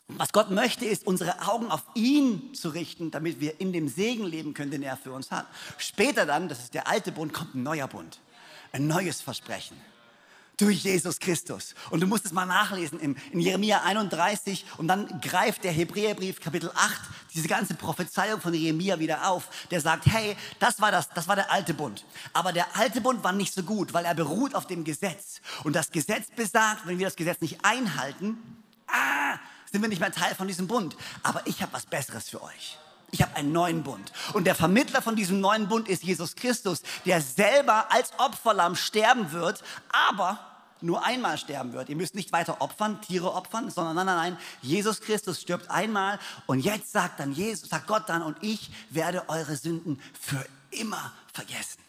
was 0.09 0.33
Gott 0.33 0.51
möchte, 0.51 0.85
ist, 0.85 1.07
unsere 1.07 1.49
Augen 1.49 1.71
auf 1.71 1.83
ihn 1.95 2.55
zu 2.55 2.71
richten, 2.71 3.11
damit 3.11 3.41
wir 3.41 3.61
in 3.61 3.73
dem 3.73 3.89
Segen 3.89 4.25
leben 4.25 4.55
können, 4.55 4.71
den 4.71 4.83
er 4.83 4.97
für 4.97 5.13
uns 5.13 5.31
hat. 5.31 5.47
Später 5.79 6.27
dann, 6.27 6.49
das 6.49 6.61
ist 6.61 6.75
der 6.75 6.89
alte 6.89 7.13
Bund, 7.13 7.33
kommt 7.33 7.55
ein 7.55 7.63
neuer 7.63 7.89
Bund, 7.89 8.21
ein 8.73 8.87
neues 8.87 9.21
Versprechen 9.21 9.77
durch 10.57 10.85
Jesus 10.85 11.19
Christus. 11.19 11.75
Und 11.91 12.01
du 12.01 12.07
musst 12.07 12.25
es 12.25 12.33
mal 12.33 12.47
nachlesen 12.47 12.99
in, 12.99 13.17
in 13.33 13.41
Jeremia 13.41 13.83
31 13.83 14.65
und 14.79 14.89
dann 14.89 15.21
greift 15.21 15.65
der 15.65 15.73
Hebräerbrief 15.73 16.41
Kapitel 16.41 16.71
8 16.75 17.01
diese 17.35 17.49
ganze 17.49 17.75
Prophezeiung 17.75 18.41
von 18.41 18.55
Jeremia 18.55 18.99
wieder 18.99 19.29
auf. 19.29 19.49
Der 19.71 19.81
sagt, 19.81 20.07
hey, 20.07 20.37
das 20.59 20.81
war 20.81 20.91
das, 20.91 21.11
das 21.11 21.29
war 21.29 21.37
der 21.37 21.53
alte 21.53 21.75
Bund. 21.75 22.05
Aber 22.33 22.53
der 22.53 22.77
alte 22.77 23.01
Bund 23.01 23.23
war 23.23 23.33
nicht 23.33 23.53
so 23.53 23.63
gut, 23.63 23.93
weil 23.93 24.07
er 24.07 24.15
beruht 24.15 24.55
auf 24.55 24.67
dem 24.67 24.85
Gesetz. 24.85 25.41
Und 25.65 25.77
das 25.77 25.91
Gesetz 25.91 26.29
besagt, 26.35 26.87
wenn 26.87 26.99
wir 26.99 27.07
das 27.07 27.17
Gesetz 27.17 27.41
nicht 27.41 27.65
einhalten, 27.65 28.39
ah, 28.87 29.39
sind 29.71 29.83
wir 29.83 29.89
nicht 29.89 30.01
mehr 30.01 30.13
Teil 30.13 30.35
von 30.35 30.49
diesem 30.49 30.67
Bund. 30.67 30.97
Aber 31.23 31.43
ich 31.47 31.61
habe 31.61 31.73
was 31.75 31.85
Besseres 31.85 32.31
für 32.31 32.43
euch. 32.43 32.79
Ich 33.17 33.23
habe 33.23 33.35
einen 33.35 33.51
neuen 33.51 33.83
Bund. 33.83 34.13
Und 34.35 34.45
der 34.45 34.55
Vermittler 34.55 35.01
von 35.01 35.17
diesem 35.17 35.41
neuen 35.41 35.69
Bund 35.69 35.89
ist 35.89 36.03
Jesus 36.03 36.37
Christus, 36.37 36.83
der 37.07 37.23
selber 37.23 37.91
als 37.91 38.13
Opferlamm 38.19 38.77
sterben 38.77 39.33
wird, 39.33 39.65
aber 40.11 40.39
nur 40.83 41.03
einmal 41.03 41.39
sterben 41.39 41.73
wird. 41.73 41.89
Ihr 41.89 41.97
müsst 41.97 42.15
nicht 42.15 42.31
weiter 42.31 42.61
opfern, 42.61 43.01
Tiere 43.01 43.33
opfern, 43.33 43.71
sondern 43.71 43.97
nein, 43.97 44.05
nein, 44.05 44.17
nein. 44.17 44.39
Jesus 44.61 45.01
Christus 45.01 45.41
stirbt 45.41 45.71
einmal 45.71 46.19
und 46.45 46.61
jetzt 46.61 46.93
sagt 46.93 47.19
dann 47.19 47.33
Jesus, 47.33 47.71
sagt 47.71 47.87
Gott 47.87 48.03
dann 48.09 48.21
und 48.21 48.37
ich 48.43 48.71
werde 48.91 49.27
eure 49.31 49.57
Sünden 49.57 49.99
für 50.21 50.45
immer 50.71 51.11
vergessen. 51.33 51.81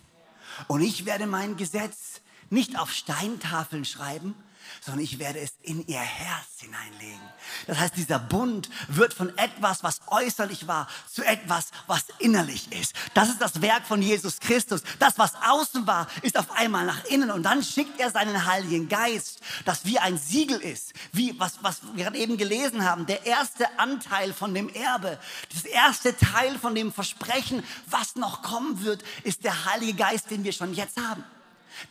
Und 0.70 0.80
ich 0.80 1.06
werde 1.06 1.28
mein 1.28 1.58
Gesetz 1.58 2.22
nicht 2.50 2.80
auf 2.80 2.94
Steintafeln 2.94 3.84
schreiben, 3.84 4.34
sondern 4.82 5.04
ich 5.04 5.20
werde 5.20 5.40
es 5.40 5.54
in 5.62 5.86
ihr 5.88 6.00
Herz 6.00 6.46
hineinlegen. 6.60 7.22
Das 7.66 7.78
heißt, 7.78 7.96
dieser 7.96 8.20
Bund 8.20 8.70
wird 8.88 9.14
von 9.14 9.36
etwas, 9.38 9.84
was 9.84 10.02
äußerlich 10.08 10.68
war, 10.68 10.88
zu 11.12 11.24
etwas, 11.24 11.68
was 11.88 12.06
innerlich 12.20 12.72
ist. 12.72 12.94
Das 13.14 13.30
ist 13.30 13.42
das 13.42 13.62
Werk 13.62 13.86
von 13.86 14.02
Jesus 14.02 14.40
Christus. 14.40 14.82
Das, 15.00 15.18
was 15.18 15.34
außen 15.36 15.88
war, 15.88 16.08
ist 16.22 16.38
auf 16.38 16.52
einmal 16.52 16.86
nach 16.86 17.06
innen. 17.06 17.32
Und 17.32 17.44
dann 17.44 17.64
schickt 17.64 18.00
er 18.00 18.12
seinen 18.12 18.46
Heiligen 18.46 18.90
Geist, 18.90 19.42
das 19.66 19.86
wie 19.86 20.00
ein 20.00 20.18
Siegel 20.18 20.60
ist, 20.60 20.94
wie 21.12 21.40
was, 21.40 21.60
was 21.62 21.82
wir 21.94 22.06
gerade 22.06 22.18
eben 22.18 22.38
gelesen 22.38 22.84
haben, 22.84 23.06
der 23.06 23.26
erste 23.26 23.80
Anteil 23.80 24.34
von 24.34 24.54
dem 24.54 24.70
Erbe, 24.70 25.20
das 25.54 25.66
erste 25.66 26.16
Teil 26.18 26.58
von 26.60 26.76
dem 26.76 26.92
Versprechen, 26.92 27.64
was 27.88 28.16
noch 28.16 28.42
kommen 28.42 28.84
wird, 28.84 29.04
ist 29.24 29.44
der 29.44 29.66
Heilige 29.66 29.94
Geist, 29.94 30.32
den 30.32 30.44
wir 30.44 30.52
schon 30.52 30.74
jetzt 30.74 30.98
haben. 31.00 31.24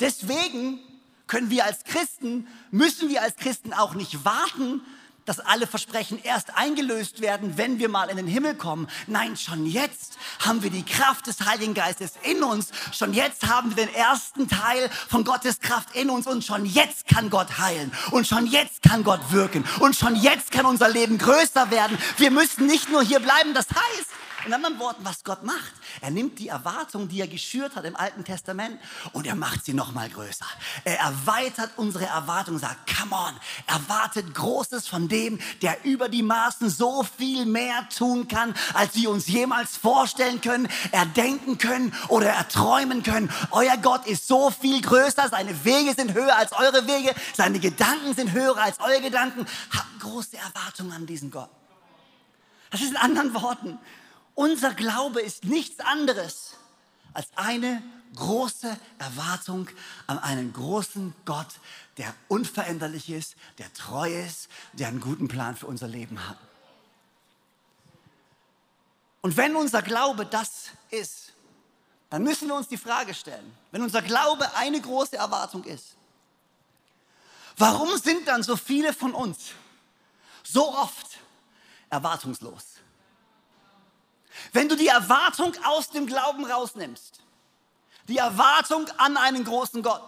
Deswegen 0.00 0.80
können 1.26 1.50
wir 1.50 1.64
als 1.64 1.84
Christen, 1.84 2.46
müssen 2.70 3.08
wir 3.08 3.22
als 3.22 3.36
Christen 3.36 3.72
auch 3.72 3.94
nicht 3.94 4.24
warten, 4.24 4.82
dass 5.26 5.40
alle 5.40 5.66
Versprechen 5.66 6.22
erst 6.22 6.56
eingelöst 6.56 7.20
werden, 7.20 7.58
wenn 7.58 7.78
wir 7.78 7.88
mal 7.88 8.08
in 8.08 8.16
den 8.16 8.28
Himmel 8.28 8.54
kommen. 8.54 8.88
Nein, 9.08 9.36
schon 9.36 9.66
jetzt 9.66 10.16
haben 10.38 10.62
wir 10.62 10.70
die 10.70 10.84
Kraft 10.84 11.26
des 11.26 11.40
Heiligen 11.40 11.74
Geistes 11.74 12.12
in 12.22 12.42
uns. 12.42 12.70
Schon 12.92 13.12
jetzt 13.12 13.46
haben 13.46 13.76
wir 13.76 13.84
den 13.84 13.94
ersten 13.94 14.48
Teil 14.48 14.88
von 15.08 15.24
Gottes 15.24 15.60
Kraft 15.60 15.94
in 15.94 16.10
uns 16.10 16.26
und 16.26 16.44
schon 16.44 16.64
jetzt 16.64 17.08
kann 17.08 17.28
Gott 17.28 17.58
heilen 17.58 17.92
und 18.12 18.26
schon 18.26 18.46
jetzt 18.46 18.82
kann 18.82 19.02
Gott 19.02 19.32
wirken 19.32 19.64
und 19.80 19.96
schon 19.96 20.14
jetzt 20.14 20.52
kann 20.52 20.64
unser 20.64 20.88
Leben 20.88 21.18
größer 21.18 21.70
werden. 21.70 21.98
Wir 22.18 22.30
müssen 22.30 22.66
nicht 22.66 22.88
nur 22.90 23.02
hier 23.02 23.20
bleiben. 23.20 23.52
Das 23.52 23.66
heißt, 23.68 24.10
in 24.46 24.54
anderen 24.54 24.78
Worten, 24.78 25.04
was 25.04 25.24
Gott 25.24 25.42
macht, 25.42 25.72
er 26.00 26.10
nimmt 26.10 26.38
die 26.38 26.48
Erwartung, 26.48 27.08
die 27.08 27.20
er 27.20 27.28
geschürt 27.28 27.76
hat 27.76 27.84
im 27.84 27.96
Alten 27.96 28.24
Testament 28.24 28.80
und 29.12 29.26
er 29.26 29.34
macht 29.34 29.64
sie 29.64 29.74
noch 29.74 29.92
mal 29.92 30.08
größer. 30.08 30.46
Er 30.84 30.98
erweitert 31.00 31.70
unsere 31.76 32.06
Erwartung, 32.06 32.58
sagt, 32.58 32.96
come 32.96 33.14
on, 33.14 33.34
erwartet 33.66 34.34
Großes 34.34 34.88
von 34.88 35.08
dem, 35.08 35.38
der 35.62 35.84
über 35.84 36.08
die 36.08 36.22
Maßen 36.22 36.70
so 36.70 37.02
viel 37.02 37.44
mehr 37.44 37.88
tun 37.88 38.28
kann, 38.28 38.54
als 38.74 38.94
wir 38.94 39.10
uns 39.10 39.26
jemals 39.26 39.76
vorstellen 39.76 40.40
können, 40.40 40.68
erdenken 40.92 41.58
können 41.58 41.92
oder 42.08 42.28
erträumen 42.28 43.02
können. 43.02 43.30
Euer 43.50 43.76
Gott 43.76 44.06
ist 44.06 44.26
so 44.28 44.50
viel 44.50 44.80
größer, 44.80 45.28
seine 45.28 45.64
Wege 45.64 45.94
sind 45.94 46.14
höher 46.14 46.36
als 46.36 46.52
eure 46.52 46.86
Wege, 46.86 47.14
seine 47.34 47.58
Gedanken 47.58 48.14
sind 48.14 48.32
höher 48.32 48.56
als 48.56 48.80
eure 48.80 49.00
Gedanken. 49.00 49.46
Habt 49.70 50.00
große 50.00 50.36
Erwartungen 50.36 50.92
an 50.92 51.06
diesen 51.06 51.30
Gott. 51.30 51.50
Das 52.70 52.80
ist 52.80 52.90
in 52.90 52.96
anderen 52.96 53.32
Worten, 53.34 53.78
unser 54.36 54.74
Glaube 54.74 55.20
ist 55.20 55.44
nichts 55.44 55.80
anderes 55.80 56.52
als 57.12 57.26
eine 57.34 57.82
große 58.14 58.78
Erwartung 58.98 59.68
an 60.06 60.18
einen 60.18 60.52
großen 60.52 61.14
Gott, 61.24 61.48
der 61.96 62.14
unveränderlich 62.28 63.10
ist, 63.10 63.34
der 63.58 63.72
treu 63.72 64.12
ist, 64.14 64.48
der 64.74 64.88
einen 64.88 65.00
guten 65.00 65.26
Plan 65.26 65.56
für 65.56 65.66
unser 65.66 65.88
Leben 65.88 66.28
hat. 66.28 66.38
Und 69.22 69.36
wenn 69.36 69.56
unser 69.56 69.82
Glaube 69.82 70.24
das 70.24 70.66
ist, 70.90 71.32
dann 72.10 72.22
müssen 72.22 72.48
wir 72.48 72.54
uns 72.54 72.68
die 72.68 72.76
Frage 72.76 73.14
stellen, 73.14 73.56
wenn 73.72 73.82
unser 73.82 74.02
Glaube 74.02 74.54
eine 74.54 74.80
große 74.80 75.16
Erwartung 75.16 75.64
ist, 75.64 75.96
warum 77.56 77.96
sind 77.98 78.28
dann 78.28 78.42
so 78.42 78.56
viele 78.56 78.92
von 78.92 79.14
uns 79.14 79.38
so 80.44 80.72
oft 80.74 81.18
erwartungslos? 81.90 82.76
Wenn 84.52 84.68
du 84.68 84.76
die 84.76 84.88
Erwartung 84.88 85.54
aus 85.64 85.90
dem 85.90 86.06
Glauben 86.06 86.44
rausnimmst, 86.44 87.20
die 88.08 88.18
Erwartung 88.18 88.88
an 88.98 89.16
einen 89.16 89.44
großen 89.44 89.82
Gott, 89.82 90.02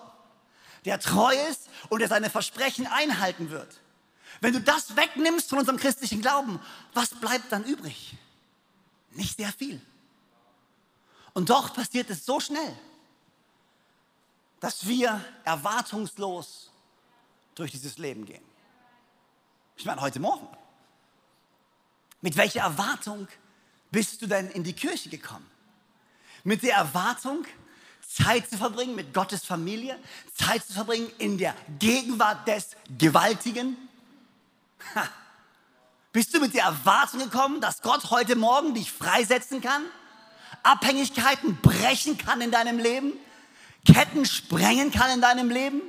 der 0.85 1.01
treu 1.01 1.35
ist 1.49 1.69
und 1.89 2.01
der 2.01 2.09
seine 2.09 2.31
Versprechen 2.31 2.87
einhalten 2.87 3.51
wird. 3.51 3.81
Wenn 4.41 4.53
du 4.53 4.61
das 4.61 4.97
wegnimmst 4.97 5.51
von 5.51 5.59
unserem 5.59 5.79
christlichen 5.79 6.21
Glauben, 6.21 6.61
was 6.95 7.11
bleibt 7.11 7.51
dann 7.51 7.65
übrig? 7.65 8.17
Nicht 9.11 9.37
sehr 9.37 9.53
viel. 9.53 9.81
Und 11.35 11.51
doch 11.51 11.75
passiert 11.75 12.09
es 12.11 12.25
so 12.25 12.41
schnell, 12.41 12.79
dass 14.61 14.87
wir 14.87 15.25
erwartungslos 15.45 16.71
durch 17.55 17.73
dieses 17.73 17.99
Leben 17.99 18.25
gehen. 18.25 18.45
Ich 19.77 19.85
meine, 19.85 20.01
heute 20.01 20.21
Morgen. 20.21 20.49
Mit 22.21 22.37
welcher 22.37 22.63
Erwartung 22.63 23.29
bist 23.91 24.21
du 24.23 24.27
denn 24.27 24.51
in 24.51 24.65
die 24.65 24.73
Kirche 24.73 25.09
gekommen? 25.09 25.47
Mit 26.45 26.63
der 26.63 26.77
Erwartung, 26.77 27.47
Zeit 28.09 28.49
zu 28.49 28.57
verbringen 28.57 28.95
mit 28.95 29.13
Gottes 29.13 29.45
Familie, 29.45 29.99
Zeit 30.35 30.65
zu 30.65 30.73
verbringen 30.73 31.11
in 31.19 31.39
der 31.39 31.55
Gegenwart 31.79 32.47
des 32.49 32.71
Gewaltigen? 32.97 33.77
Ha. 34.95 35.09
Bist 36.13 36.35
du 36.35 36.41
mit 36.41 36.55
der 36.55 36.65
Erwartung 36.65 37.21
gekommen, 37.21 37.61
dass 37.61 37.83
Gott 37.83 38.11
heute 38.11 38.35
Morgen 38.35 38.75
dich 38.75 38.91
freisetzen 38.91 39.61
kann? 39.61 39.83
Abhängigkeiten 40.63 41.57
brechen 41.61 42.17
kann 42.17 42.41
in 42.41 42.51
deinem 42.51 42.79
Leben? 42.79 43.13
Ketten 43.85 44.27
sprengen 44.27 44.91
kann 44.91 45.11
in 45.11 45.21
deinem 45.21 45.51
Leben? 45.51 45.83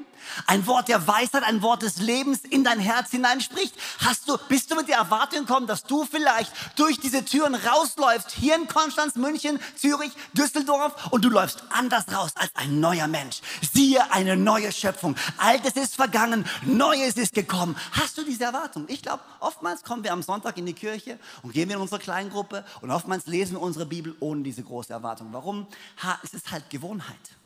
Ein 0.48 0.65
Wort 0.67 0.88
der 0.88 1.08
Weisheit, 1.08 1.43
ein 1.43 1.62
Wort 1.62 1.81
des 1.81 2.00
Lebens 2.00 2.41
in 2.41 2.63
dein 2.63 2.79
Herz 2.79 3.12
hineinspricht. 3.12 3.74
Hast 4.00 4.27
du, 4.27 4.38
bist 4.48 4.72
du 4.72 4.75
mit 4.75 4.88
der 4.88 4.98
Erwartung 4.98 5.46
gekommen, 5.46 5.67
dass 5.67 5.84
du 5.84 6.05
vielleicht 6.05 6.51
durch 6.75 7.00
diese 7.00 7.25
Türen 7.25 7.55
rausläufst, 7.55 8.31
hier 8.31 8.55
in 8.55 8.67
Konstanz, 8.67 9.15
München, 9.15 9.60
Zürich, 9.75 10.12
Düsseldorf 10.34 11.12
und 11.12 11.25
du 11.25 11.29
läufst 11.29 11.63
anders 11.69 12.05
raus 12.13 12.31
als 12.36 12.51
ein 12.55 12.79
neuer 12.79 13.08
Mensch. 13.08 13.41
Siehe 13.74 14.12
eine 14.12 14.38
neue 14.38 14.72
Schöpfung. 14.72 15.15
Altes 15.38 15.74
ist 15.74 15.96
vergangen, 15.96 16.46
Neues 16.63 17.15
ist 17.15 17.34
gekommen. 17.34 17.75
Hast 17.91 18.17
du 18.17 18.24
diese 18.24 18.43
Erwartung? 18.46 18.86
Ich 18.88 19.01
glaube, 19.01 19.24
oftmals 19.39 19.84
kommen 19.84 20.03
wir 20.03 20.13
am 20.13 20.22
Sonntag 20.22 20.58
in 20.58 20.65
die 20.65 20.74
Kirche 20.74 21.19
und 21.41 21.53
gehen 21.53 21.69
wir 21.69 21.75
in 21.75 21.81
unsere 21.81 22.00
Kleingruppe 22.00 22.63
und 22.81 22.91
oftmals 22.91 23.25
lesen 23.27 23.53
wir 23.53 23.62
unsere 23.62 23.86
Bibel 23.86 24.15
ohne 24.19 24.43
diese 24.43 24.63
große 24.63 24.93
Erwartung. 24.93 25.29
Warum? 25.31 25.67
Ha, 26.03 26.19
es 26.24 26.34
ist 26.34 26.51
halt 26.51 26.69
Gewohnheit. 26.69 27.38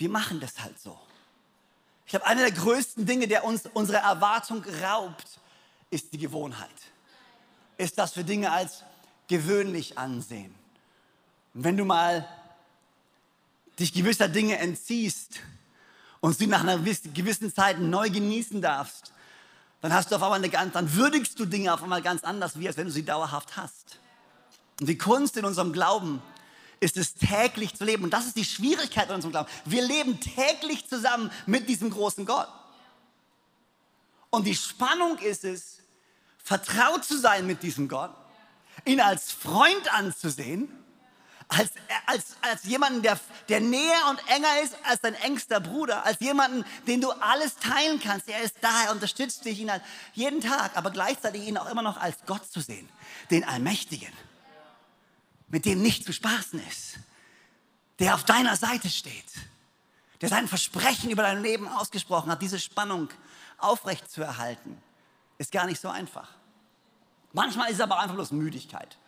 Wir 0.00 0.08
machen 0.08 0.40
das 0.40 0.58
halt 0.60 0.80
so. 0.80 0.98
Ich 2.06 2.12
glaube, 2.12 2.24
einer 2.24 2.40
der 2.40 2.52
größten 2.52 3.04
Dinge, 3.04 3.28
der 3.28 3.44
uns 3.44 3.68
unsere 3.74 3.98
Erwartung 3.98 4.64
raubt, 4.82 5.38
ist 5.90 6.14
die 6.14 6.18
Gewohnheit. 6.18 6.70
Ist, 7.76 7.98
dass 7.98 8.16
wir 8.16 8.24
Dinge 8.24 8.50
als 8.50 8.82
gewöhnlich 9.28 9.98
ansehen. 9.98 10.54
Und 11.52 11.64
wenn 11.64 11.76
du 11.76 11.84
mal 11.84 12.26
dich 13.78 13.92
gewisser 13.92 14.28
Dinge 14.28 14.56
entziehst 14.56 15.40
und 16.20 16.34
sie 16.34 16.46
nach 16.46 16.62
einer 16.62 16.78
gewissen 16.78 17.54
Zeit 17.54 17.78
neu 17.78 18.08
genießen 18.08 18.62
darfst, 18.62 19.12
dann 19.82 19.92
hast 19.92 20.10
du 20.10 20.16
auf 20.16 20.22
einmal 20.22 20.38
eine 20.38 20.48
ganz, 20.48 20.72
dann 20.72 20.94
würdigst 20.94 21.38
du 21.38 21.44
Dinge 21.44 21.74
auf 21.74 21.82
einmal 21.82 22.00
ganz 22.00 22.24
anders, 22.24 22.58
wie 22.58 22.66
als 22.66 22.78
wenn 22.78 22.86
du 22.86 22.92
sie 22.92 23.04
dauerhaft 23.04 23.58
hast. 23.58 23.98
Und 24.80 24.88
die 24.88 24.96
Kunst 24.96 25.36
in 25.36 25.44
unserem 25.44 25.74
Glauben 25.74 26.22
ist 26.80 26.96
es 26.96 27.14
täglich 27.14 27.74
zu 27.74 27.84
leben. 27.84 28.04
Und 28.04 28.10
das 28.10 28.26
ist 28.26 28.36
die 28.36 28.44
Schwierigkeit 28.44 29.08
in 29.08 29.14
unserem 29.14 29.32
Glauben. 29.32 29.48
Wir 29.66 29.82
leben 29.82 30.18
täglich 30.18 30.88
zusammen 30.88 31.30
mit 31.46 31.68
diesem 31.68 31.90
großen 31.90 32.24
Gott. 32.24 32.48
Und 34.30 34.46
die 34.46 34.56
Spannung 34.56 35.18
ist 35.18 35.44
es, 35.44 35.78
vertraut 36.42 37.04
zu 37.04 37.18
sein 37.18 37.46
mit 37.46 37.62
diesem 37.62 37.88
Gott, 37.88 38.12
ihn 38.84 39.00
als 39.00 39.30
Freund 39.30 39.92
anzusehen, 39.92 40.68
als, 41.48 41.70
als, 42.06 42.36
als 42.40 42.64
jemanden, 42.64 43.02
der, 43.02 43.18
der 43.48 43.60
näher 43.60 44.06
und 44.08 44.20
enger 44.28 44.60
ist 44.62 44.76
als 44.84 45.00
dein 45.00 45.14
engster 45.14 45.58
Bruder, 45.58 46.06
als 46.06 46.20
jemanden, 46.20 46.64
den 46.86 47.00
du 47.00 47.10
alles 47.10 47.56
teilen 47.56 48.00
kannst. 48.00 48.28
Er 48.28 48.40
ist 48.40 48.54
da, 48.60 48.84
er 48.84 48.92
unterstützt 48.92 49.44
dich 49.44 49.58
ihn 49.58 49.70
jeden 50.14 50.40
Tag, 50.40 50.76
aber 50.76 50.92
gleichzeitig 50.92 51.46
ihn 51.46 51.58
auch 51.58 51.68
immer 51.68 51.82
noch 51.82 51.96
als 51.96 52.16
Gott 52.24 52.50
zu 52.50 52.60
sehen, 52.60 52.88
den 53.30 53.44
Allmächtigen 53.44 54.12
mit 55.50 55.66
dem 55.66 55.82
nicht 55.82 56.04
zu 56.04 56.12
spaßen 56.12 56.60
ist, 56.68 56.98
der 57.98 58.14
auf 58.14 58.24
deiner 58.24 58.56
Seite 58.56 58.88
steht, 58.88 59.24
der 60.20 60.28
sein 60.28 60.48
Versprechen 60.48 61.10
über 61.10 61.22
dein 61.22 61.42
Leben 61.42 61.68
ausgesprochen 61.68 62.30
hat, 62.30 62.42
diese 62.42 62.58
Spannung 62.58 63.08
aufrecht 63.58 64.10
zu 64.10 64.22
erhalten, 64.22 64.80
ist 65.38 65.52
gar 65.52 65.66
nicht 65.66 65.80
so 65.80 65.88
einfach. 65.88 66.28
Manchmal 67.32 67.68
ist 67.68 67.76
es 67.76 67.80
aber 67.80 67.98
einfach 67.98 68.14
bloß 68.14 68.32
Müdigkeit. 68.32 68.98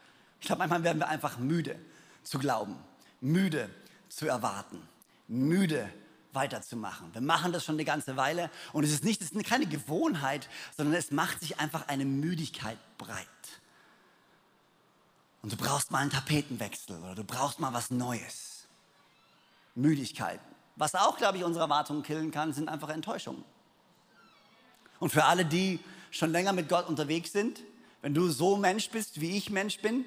Ich 0.40 0.46
glaube, 0.46 0.60
manchmal 0.60 0.84
werden 0.84 0.98
wir 0.98 1.08
einfach 1.08 1.38
müde 1.38 1.78
zu 2.22 2.38
glauben, 2.38 2.76
müde 3.20 3.70
zu 4.08 4.26
erwarten, 4.26 4.82
müde 5.28 5.92
weiterzumachen. 6.32 7.12
Wir 7.12 7.20
machen 7.20 7.52
das 7.52 7.64
schon 7.64 7.76
eine 7.76 7.84
ganze 7.84 8.16
Weile 8.16 8.50
und 8.72 8.84
es 8.84 8.92
ist 8.92 9.04
nicht, 9.04 9.20
es 9.20 9.32
ist 9.32 9.44
keine 9.44 9.66
Gewohnheit, 9.66 10.48
sondern 10.76 10.94
es 10.94 11.10
macht 11.10 11.40
sich 11.40 11.60
einfach 11.60 11.88
eine 11.88 12.04
Müdigkeit 12.04 12.78
breit. 12.98 13.26
Und 15.42 15.52
du 15.52 15.56
brauchst 15.56 15.90
mal 15.90 15.98
einen 15.98 16.10
Tapetenwechsel 16.10 16.98
oder 17.02 17.14
du 17.16 17.24
brauchst 17.24 17.58
mal 17.58 17.72
was 17.72 17.90
Neues. 17.90 18.66
Müdigkeit. 19.74 20.40
Was 20.76 20.94
auch, 20.94 21.16
glaube 21.16 21.38
ich, 21.38 21.44
unsere 21.44 21.64
Erwartungen 21.64 22.02
killen 22.02 22.30
kann, 22.30 22.52
sind 22.52 22.68
einfach 22.68 22.88
Enttäuschungen. 22.88 23.44
Und 25.00 25.10
für 25.10 25.24
alle, 25.24 25.44
die 25.44 25.80
schon 26.10 26.30
länger 26.30 26.52
mit 26.52 26.68
Gott 26.68 26.88
unterwegs 26.88 27.32
sind, 27.32 27.60
wenn 28.02 28.14
du 28.14 28.28
so 28.28 28.56
Mensch 28.56 28.90
bist, 28.90 29.20
wie 29.20 29.36
ich 29.36 29.50
Mensch 29.50 29.80
bin, 29.80 30.04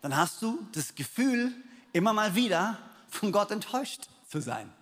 dann 0.00 0.16
hast 0.16 0.40
du 0.42 0.66
das 0.72 0.94
Gefühl, 0.94 1.52
immer 1.92 2.12
mal 2.12 2.34
wieder 2.34 2.78
von 3.08 3.30
Gott 3.30 3.50
enttäuscht 3.50 4.08
zu 4.28 4.40
sein. 4.40 4.72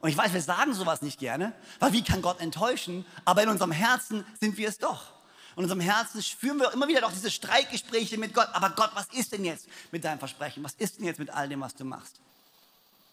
Und 0.00 0.08
ich 0.08 0.16
weiß, 0.16 0.32
wir 0.32 0.40
sagen 0.40 0.72
sowas 0.72 1.02
nicht 1.02 1.18
gerne, 1.18 1.52
weil 1.78 1.92
wie 1.92 2.02
kann 2.02 2.22
Gott 2.22 2.40
enttäuschen? 2.40 3.04
Aber 3.24 3.42
in 3.42 3.50
unserem 3.50 3.72
Herzen 3.72 4.24
sind 4.40 4.56
wir 4.56 4.68
es 4.68 4.78
doch. 4.78 5.12
Und 5.56 5.64
in 5.64 5.70
unserem 5.70 5.80
Herzen 5.80 6.22
führen 6.22 6.58
wir 6.58 6.72
immer 6.72 6.88
wieder 6.88 7.00
doch 7.00 7.12
diese 7.12 7.30
Streitgespräche 7.30 8.18
mit 8.18 8.34
Gott. 8.34 8.48
Aber 8.52 8.70
Gott, 8.70 8.90
was 8.94 9.06
ist 9.08 9.32
denn 9.32 9.44
jetzt 9.44 9.66
mit 9.90 10.04
deinem 10.04 10.18
Versprechen? 10.18 10.62
Was 10.62 10.74
ist 10.74 10.98
denn 10.98 11.06
jetzt 11.06 11.18
mit 11.18 11.30
all 11.30 11.48
dem, 11.48 11.60
was 11.60 11.74
du 11.74 11.84
machst? 11.84 12.20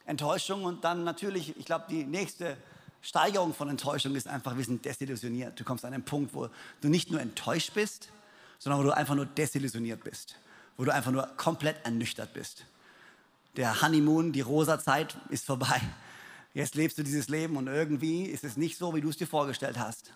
Enttäuschung 0.06 0.64
und 0.64 0.84
dann 0.84 1.04
natürlich, 1.04 1.58
ich 1.58 1.66
glaube, 1.66 1.86
die 1.90 2.04
nächste 2.04 2.58
Steigerung 3.02 3.54
von 3.54 3.70
Enttäuschung 3.70 4.16
ist 4.16 4.28
einfach, 4.28 4.58
wir 4.58 4.64
sind 4.64 4.86
desillusioniert. 4.86 5.60
Du 5.60 5.64
kommst 5.64 5.86
an 5.86 5.94
einen 5.94 6.04
Punkt, 6.04 6.34
wo 6.34 6.50
du 6.82 6.88
nicht 6.88 7.12
nur 7.12 7.22
enttäuscht 7.22 7.74
bist, 7.74 8.10
sondern 8.60 8.80
wo 8.80 8.84
du 8.84 8.96
einfach 8.96 9.16
nur 9.16 9.26
desillusioniert 9.26 10.04
bist. 10.04 10.36
Wo 10.78 10.86
du 10.86 10.94
einfach 10.94 11.12
nur 11.12 11.28
komplett 11.38 11.84
ernüchtert 11.86 12.34
bist. 12.34 12.66
Der 13.56 13.82
Honeymoon, 13.82 14.32
die 14.32 14.42
rosa 14.42 14.80
Zeit 14.80 15.18
ist 15.30 15.46
vorbei. 15.46 15.82
Jetzt 16.54 16.76
lebst 16.76 16.98
du 16.98 17.04
dieses 17.04 17.28
Leben 17.28 17.58
und 17.58 17.68
irgendwie 17.68 18.24
ist 18.24 18.44
es 18.44 18.58
nicht 18.58 18.78
so, 18.78 18.96
wie 18.96 19.02
du 19.02 19.10
es 19.10 19.18
dir 19.18 19.28
vorgestellt 19.28 19.78
hast. 19.78 20.12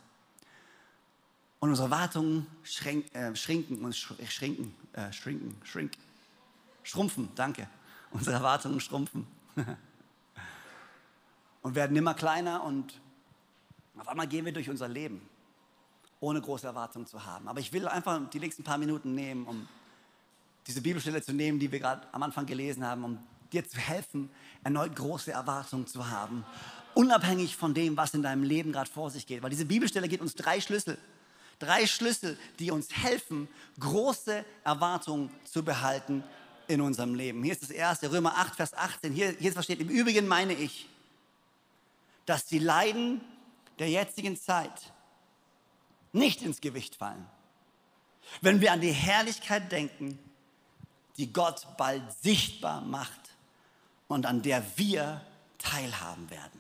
Und 1.62 1.70
unsere 1.70 1.90
Erwartungen 1.90 2.48
schränk, 2.64 3.14
äh, 3.14 3.36
schrinken 3.36 3.86
und 3.86 3.96
schrinken, 3.96 4.74
äh, 4.94 5.14
schrinken, 5.14 5.56
shrink, 5.64 5.92
schrumpfen, 6.82 7.30
danke. 7.36 7.68
Unsere 8.10 8.36
Erwartungen 8.36 8.80
schrumpfen. 8.80 9.28
und 11.62 11.76
werden 11.76 11.96
immer 11.96 12.16
kleiner 12.16 12.64
und 12.64 13.00
auf 13.96 14.08
einmal 14.08 14.26
gehen 14.28 14.44
wir 14.44 14.54
durch 14.54 14.72
unser 14.72 14.88
Leben, 14.88 15.22
ohne 16.20 16.42
große 16.42 16.66
Erwartungen 16.66 17.06
zu 17.06 17.24
haben. 17.24 17.48
Aber 17.48 17.60
ich 17.60 17.72
will 17.72 17.88
einfach 17.88 18.28
die 18.32 18.40
nächsten 18.40 18.64
paar 18.64 18.80
Minuten 18.80 19.14
nehmen, 19.14 19.46
um 19.46 19.68
diese 20.66 20.82
Bibelstelle 20.82 21.22
zu 21.22 21.32
nehmen, 21.32 21.60
die 21.60 21.72
wir 21.72 21.80
gerade 21.80 22.08
am 22.12 22.24
Anfang 22.24 22.48
gelesen 22.48 22.84
haben, 22.84 23.04
um 23.04 23.20
dir 23.54 23.70
zu 23.70 23.78
helfen, 23.78 24.32
erneut 24.64 24.96
große 24.96 25.32
Erwartungen 25.32 25.86
zu 25.86 26.10
haben, 26.10 26.44
unabhängig 26.96 27.56
von 27.56 27.76
dem, 27.76 27.98
was 27.98 28.16
in 28.16 28.24
deinem 28.24 28.42
Leben 28.42 28.72
gerade 28.72 28.90
vor 28.90 29.12
sich 29.12 29.28
geht. 29.28 29.44
Weil 29.44 29.52
diese 29.52 29.66
Bibelstelle 29.66 30.08
gibt 30.08 30.24
uns 30.24 30.34
drei 30.34 30.60
Schlüssel 30.60 30.98
Drei 31.62 31.86
Schlüssel, 31.86 32.40
die 32.58 32.72
uns 32.72 32.92
helfen, 32.92 33.48
große 33.80 34.44
Erwartungen 34.64 35.30
zu 35.46 35.64
behalten 35.64 36.24
in 36.68 36.82
unserem 36.82 37.14
Leben. 37.14 37.44
Hier 37.44 37.54
ist 37.54 37.62
das 37.62 37.70
erste, 37.70 38.12
Römer 38.12 38.36
8, 38.36 38.56
Vers 38.56 38.74
18. 38.74 39.14
Hier, 39.14 39.36
hier 39.38 39.62
steht, 39.62 39.80
im 39.80 39.90
Übrigen 39.90 40.28
meine 40.28 40.54
ich, 40.54 40.90
dass 42.26 42.46
die 42.46 42.58
Leiden 42.58 43.22
der 43.78 43.90
jetzigen 43.90 44.36
Zeit 44.36 44.92
nicht 46.14 46.42
ins 46.42 46.62
Gewicht 46.62 46.96
fallen. 46.96 47.28
Wenn 48.42 48.60
wir 48.60 48.72
an 48.72 48.82
die 48.82 48.92
Herrlichkeit 48.92 49.72
denken, 49.72 50.18
die 51.18 51.32
Gott 51.32 51.68
bald 51.78 52.02
sichtbar 52.24 52.82
macht 52.82 53.36
und 54.08 54.26
an 54.26 54.42
der 54.42 54.66
wir 54.78 55.22
teilhaben 55.60 56.28
werden. 56.32 56.60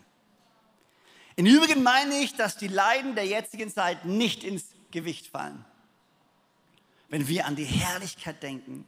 Im 1.37 1.47
Übrigen 1.47 1.81
meine 1.81 2.19
ich, 2.19 2.35
dass 2.35 2.57
die 2.57 2.67
Leiden 2.67 3.15
der 3.15 3.25
jetzigen 3.25 3.71
Zeit 3.71 4.05
nicht 4.05 4.43
ins 4.43 4.65
Gewicht 4.91 5.27
fallen. 5.27 5.65
Wenn 7.09 7.27
wir 7.27 7.45
an 7.45 7.55
die 7.55 7.65
Herrlichkeit 7.65 8.41
denken, 8.41 8.85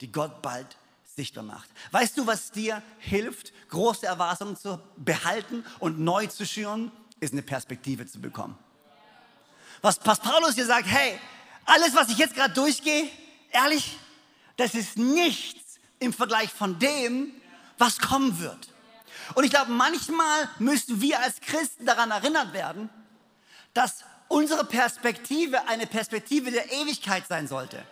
die 0.00 0.10
Gott 0.10 0.42
bald 0.42 0.76
sichtbar 1.14 1.44
macht. 1.44 1.68
Weißt 1.90 2.16
du, 2.16 2.26
was 2.26 2.50
dir 2.50 2.82
hilft, 2.98 3.52
große 3.68 4.06
Erwartungen 4.06 4.56
zu 4.56 4.80
behalten 4.96 5.64
und 5.78 5.98
neu 5.98 6.26
zu 6.26 6.46
schüren? 6.46 6.90
Ist 7.20 7.32
eine 7.32 7.42
Perspektive 7.42 8.06
zu 8.06 8.20
bekommen. 8.20 8.58
Was, 9.82 10.00
was 10.04 10.20
Paulus 10.20 10.54
hier 10.54 10.66
sagt, 10.66 10.86
hey, 10.86 11.18
alles, 11.66 11.94
was 11.94 12.08
ich 12.08 12.18
jetzt 12.18 12.34
gerade 12.34 12.54
durchgehe, 12.54 13.08
ehrlich, 13.50 13.98
das 14.56 14.74
ist 14.74 14.96
nichts 14.96 15.78
im 15.98 16.12
Vergleich 16.12 16.50
von 16.50 16.78
dem, 16.78 17.32
was 17.78 17.98
kommen 17.98 18.40
wird. 18.40 18.68
Und 19.34 19.44
ich 19.44 19.50
glaube, 19.50 19.70
manchmal 19.70 20.48
müssen 20.58 21.00
wir 21.00 21.20
als 21.20 21.40
Christen 21.40 21.86
daran 21.86 22.10
erinnert 22.10 22.52
werden, 22.52 22.90
dass 23.74 24.04
unsere 24.30 24.64
Perspektive 24.64 25.68
eine 25.68 25.86
Perspektive 25.86 26.50
der 26.50 26.72
Ewigkeit 26.72 27.26
sein 27.28 27.48
sollte. 27.48 27.82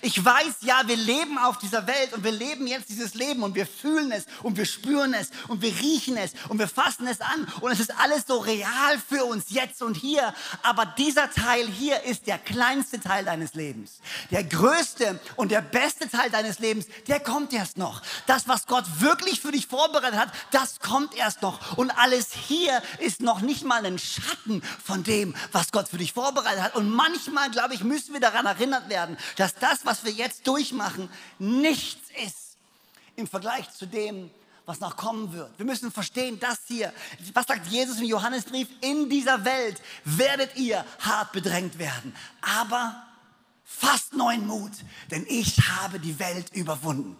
Ich 0.00 0.24
weiß, 0.24 0.56
ja, 0.62 0.82
wir 0.86 0.96
leben 0.96 1.38
auf 1.38 1.58
dieser 1.58 1.86
Welt 1.86 2.12
und 2.12 2.24
wir 2.24 2.32
leben 2.32 2.66
jetzt 2.66 2.88
dieses 2.88 3.14
Leben 3.14 3.42
und 3.42 3.54
wir 3.54 3.66
fühlen 3.66 4.12
es 4.12 4.24
und 4.42 4.56
wir 4.56 4.66
spüren 4.66 5.14
es 5.14 5.30
und 5.48 5.62
wir 5.62 5.74
riechen 5.78 6.16
es 6.16 6.32
und 6.48 6.58
wir 6.58 6.68
fassen 6.68 7.06
es 7.06 7.20
an 7.20 7.46
und 7.60 7.72
es 7.72 7.80
ist 7.80 7.98
alles 7.98 8.24
so 8.26 8.38
real 8.38 9.00
für 9.08 9.24
uns 9.24 9.46
jetzt 9.48 9.82
und 9.82 9.94
hier. 9.94 10.34
Aber 10.62 10.86
dieser 10.86 11.30
Teil 11.30 11.66
hier 11.66 12.02
ist 12.04 12.26
der 12.26 12.38
kleinste 12.38 13.00
Teil 13.00 13.24
deines 13.24 13.54
Lebens. 13.54 14.00
Der 14.30 14.44
größte 14.44 15.20
und 15.36 15.50
der 15.50 15.60
beste 15.60 16.08
Teil 16.08 16.30
deines 16.30 16.58
Lebens, 16.58 16.86
der 17.08 17.20
kommt 17.20 17.52
erst 17.52 17.78
noch. 17.78 18.02
Das, 18.26 18.48
was 18.48 18.66
Gott 18.66 18.84
wirklich 19.00 19.40
für 19.40 19.52
dich 19.52 19.66
vorbereitet 19.66 20.18
hat, 20.18 20.32
das 20.50 20.80
kommt 20.80 21.14
erst 21.14 21.42
noch. 21.42 21.76
Und 21.76 21.90
alles 21.90 22.32
hier 22.32 22.82
ist 22.98 23.20
noch 23.20 23.40
nicht 23.40 23.64
mal 23.64 23.84
ein 23.84 23.98
Schatten 23.98 24.62
von 24.84 25.02
dem, 25.02 25.34
was 25.52 25.72
Gott 25.72 25.88
für 25.88 25.98
dich 25.98 26.12
vorbereitet 26.12 26.62
hat. 26.62 26.76
Und 26.76 26.90
manchmal, 26.90 27.50
glaube 27.50 27.74
ich, 27.74 27.84
müssen 27.84 28.12
wir 28.12 28.20
daran 28.20 28.46
erinnert 28.46 28.88
werden, 28.88 29.16
dass 29.36 29.54
das, 29.54 29.71
was 29.84 30.04
wir 30.04 30.12
jetzt 30.12 30.46
durchmachen, 30.46 31.08
nichts 31.38 32.10
ist 32.24 32.56
im 33.16 33.26
Vergleich 33.26 33.70
zu 33.70 33.86
dem, 33.86 34.30
was 34.64 34.80
noch 34.80 34.96
kommen 34.96 35.32
wird. 35.32 35.58
Wir 35.58 35.66
müssen 35.66 35.90
verstehen, 35.90 36.38
dass 36.38 36.60
hier, 36.66 36.92
was 37.34 37.46
sagt 37.46 37.66
Jesus 37.66 37.98
im 37.98 38.06
Johannesbrief, 38.06 38.68
in 38.80 39.10
dieser 39.10 39.44
Welt 39.44 39.80
werdet 40.04 40.56
ihr 40.56 40.84
hart 41.00 41.32
bedrängt 41.32 41.78
werden. 41.78 42.14
Aber 42.40 43.02
fast 43.64 44.14
neuen 44.14 44.46
Mut, 44.46 44.72
denn 45.10 45.26
ich 45.28 45.58
habe 45.68 45.98
die 45.98 46.18
Welt 46.18 46.54
überwunden. 46.54 47.16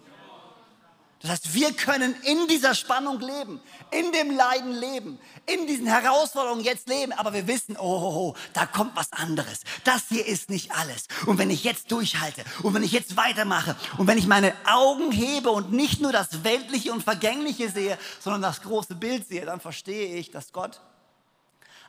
Das 1.23 1.31
heißt, 1.31 1.53
wir 1.53 1.71
können 1.71 2.13
in 2.23 2.49
dieser 2.49 2.75
Spannung 2.75 3.21
leben, 3.21 3.61
in 3.91 4.11
dem 4.11 4.29
Leiden 4.35 4.73
leben, 4.73 5.17
in 5.45 5.67
diesen 5.67 5.87
Herausforderungen 5.87 6.65
jetzt 6.65 6.89
leben, 6.89 7.13
aber 7.13 7.31
wir 7.31 7.47
wissen, 7.47 7.77
oh, 7.77 7.81
oh, 7.81 8.13
oh, 8.13 8.35
da 8.51 8.65
kommt 8.65 8.93
was 8.97 9.13
anderes. 9.13 9.61
Das 9.85 10.09
hier 10.09 10.25
ist 10.27 10.49
nicht 10.49 10.73
alles. 10.73 11.07
Und 11.25 11.37
wenn 11.37 11.49
ich 11.49 11.63
jetzt 11.63 11.93
durchhalte 11.93 12.43
und 12.61 12.73
wenn 12.73 12.83
ich 12.83 12.91
jetzt 12.91 13.15
weitermache 13.15 13.77
und 13.97 14.07
wenn 14.07 14.17
ich 14.17 14.27
meine 14.27 14.53
Augen 14.65 15.13
hebe 15.13 15.49
und 15.49 15.71
nicht 15.71 16.01
nur 16.01 16.11
das 16.11 16.43
Weltliche 16.43 16.91
und 16.91 17.05
Vergängliche 17.05 17.69
sehe, 17.69 17.97
sondern 18.19 18.41
das 18.41 18.61
große 18.61 18.95
Bild 18.95 19.25
sehe, 19.25 19.45
dann 19.45 19.61
verstehe 19.61 20.17
ich, 20.17 20.29
dass 20.29 20.51
Gott 20.51 20.81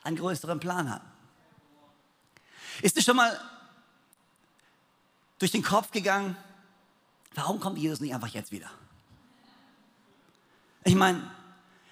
einen 0.05 0.17
größeren 0.17 0.61
Plan 0.61 0.89
hat. 0.89 1.03
Ist 2.83 2.97
dir 2.97 3.03
schon 3.03 3.17
mal 3.17 3.37
durch 5.41 5.51
den 5.51 5.65
Kopf 5.65 5.91
gegangen, 5.91 6.37
warum 7.35 7.59
kommt 7.59 7.79
Jesus 7.79 7.99
nicht 7.99 8.15
einfach 8.15 8.29
jetzt 8.29 8.53
wieder? 8.53 8.71
Ich 10.85 10.95
meine, 10.95 11.31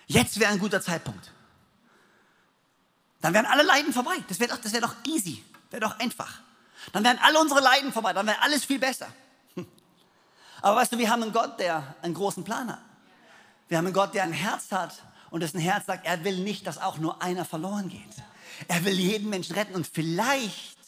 jetzt 0.06 0.38
wäre 0.38 0.52
ein 0.52 0.58
guter 0.58 0.80
Zeitpunkt. 0.80 1.30
Dann 3.20 3.34
wären 3.34 3.46
alle 3.46 3.62
Leiden 3.62 3.92
vorbei. 3.92 4.16
Das 4.28 4.38
wäre 4.38 4.50
doch, 4.54 4.72
wär 4.72 4.80
doch 4.80 4.94
easy, 5.06 5.42
wäre 5.70 5.80
doch 5.80 5.98
einfach. 5.98 6.40
Dann 6.92 7.04
wären 7.04 7.18
alle 7.18 7.38
unsere 7.40 7.60
Leiden 7.60 7.92
vorbei, 7.92 8.12
dann 8.12 8.26
wäre 8.26 8.42
alles 8.42 8.64
viel 8.64 8.78
besser. 8.78 9.08
Aber 10.62 10.76
weißt 10.76 10.92
du, 10.92 10.98
wir 10.98 11.08
haben 11.08 11.22
einen 11.22 11.32
Gott, 11.32 11.58
der 11.60 11.94
einen 12.02 12.14
großen 12.14 12.44
Plan 12.44 12.70
hat. 12.70 12.80
Wir 13.68 13.78
haben 13.78 13.86
einen 13.86 13.94
Gott, 13.94 14.14
der 14.14 14.24
ein 14.24 14.32
Herz 14.32 14.72
hat 14.72 15.02
und 15.30 15.40
dessen 15.40 15.60
Herz 15.60 15.86
sagt, 15.86 16.04
er 16.04 16.24
will 16.24 16.38
nicht, 16.38 16.66
dass 16.66 16.78
auch 16.78 16.98
nur 16.98 17.22
einer 17.22 17.44
verloren 17.44 17.88
geht. 17.88 18.02
Er 18.68 18.84
will 18.84 18.98
jeden 18.98 19.30
Menschen 19.30 19.54
retten 19.54 19.74
und 19.74 19.86
vielleicht, 19.86 20.78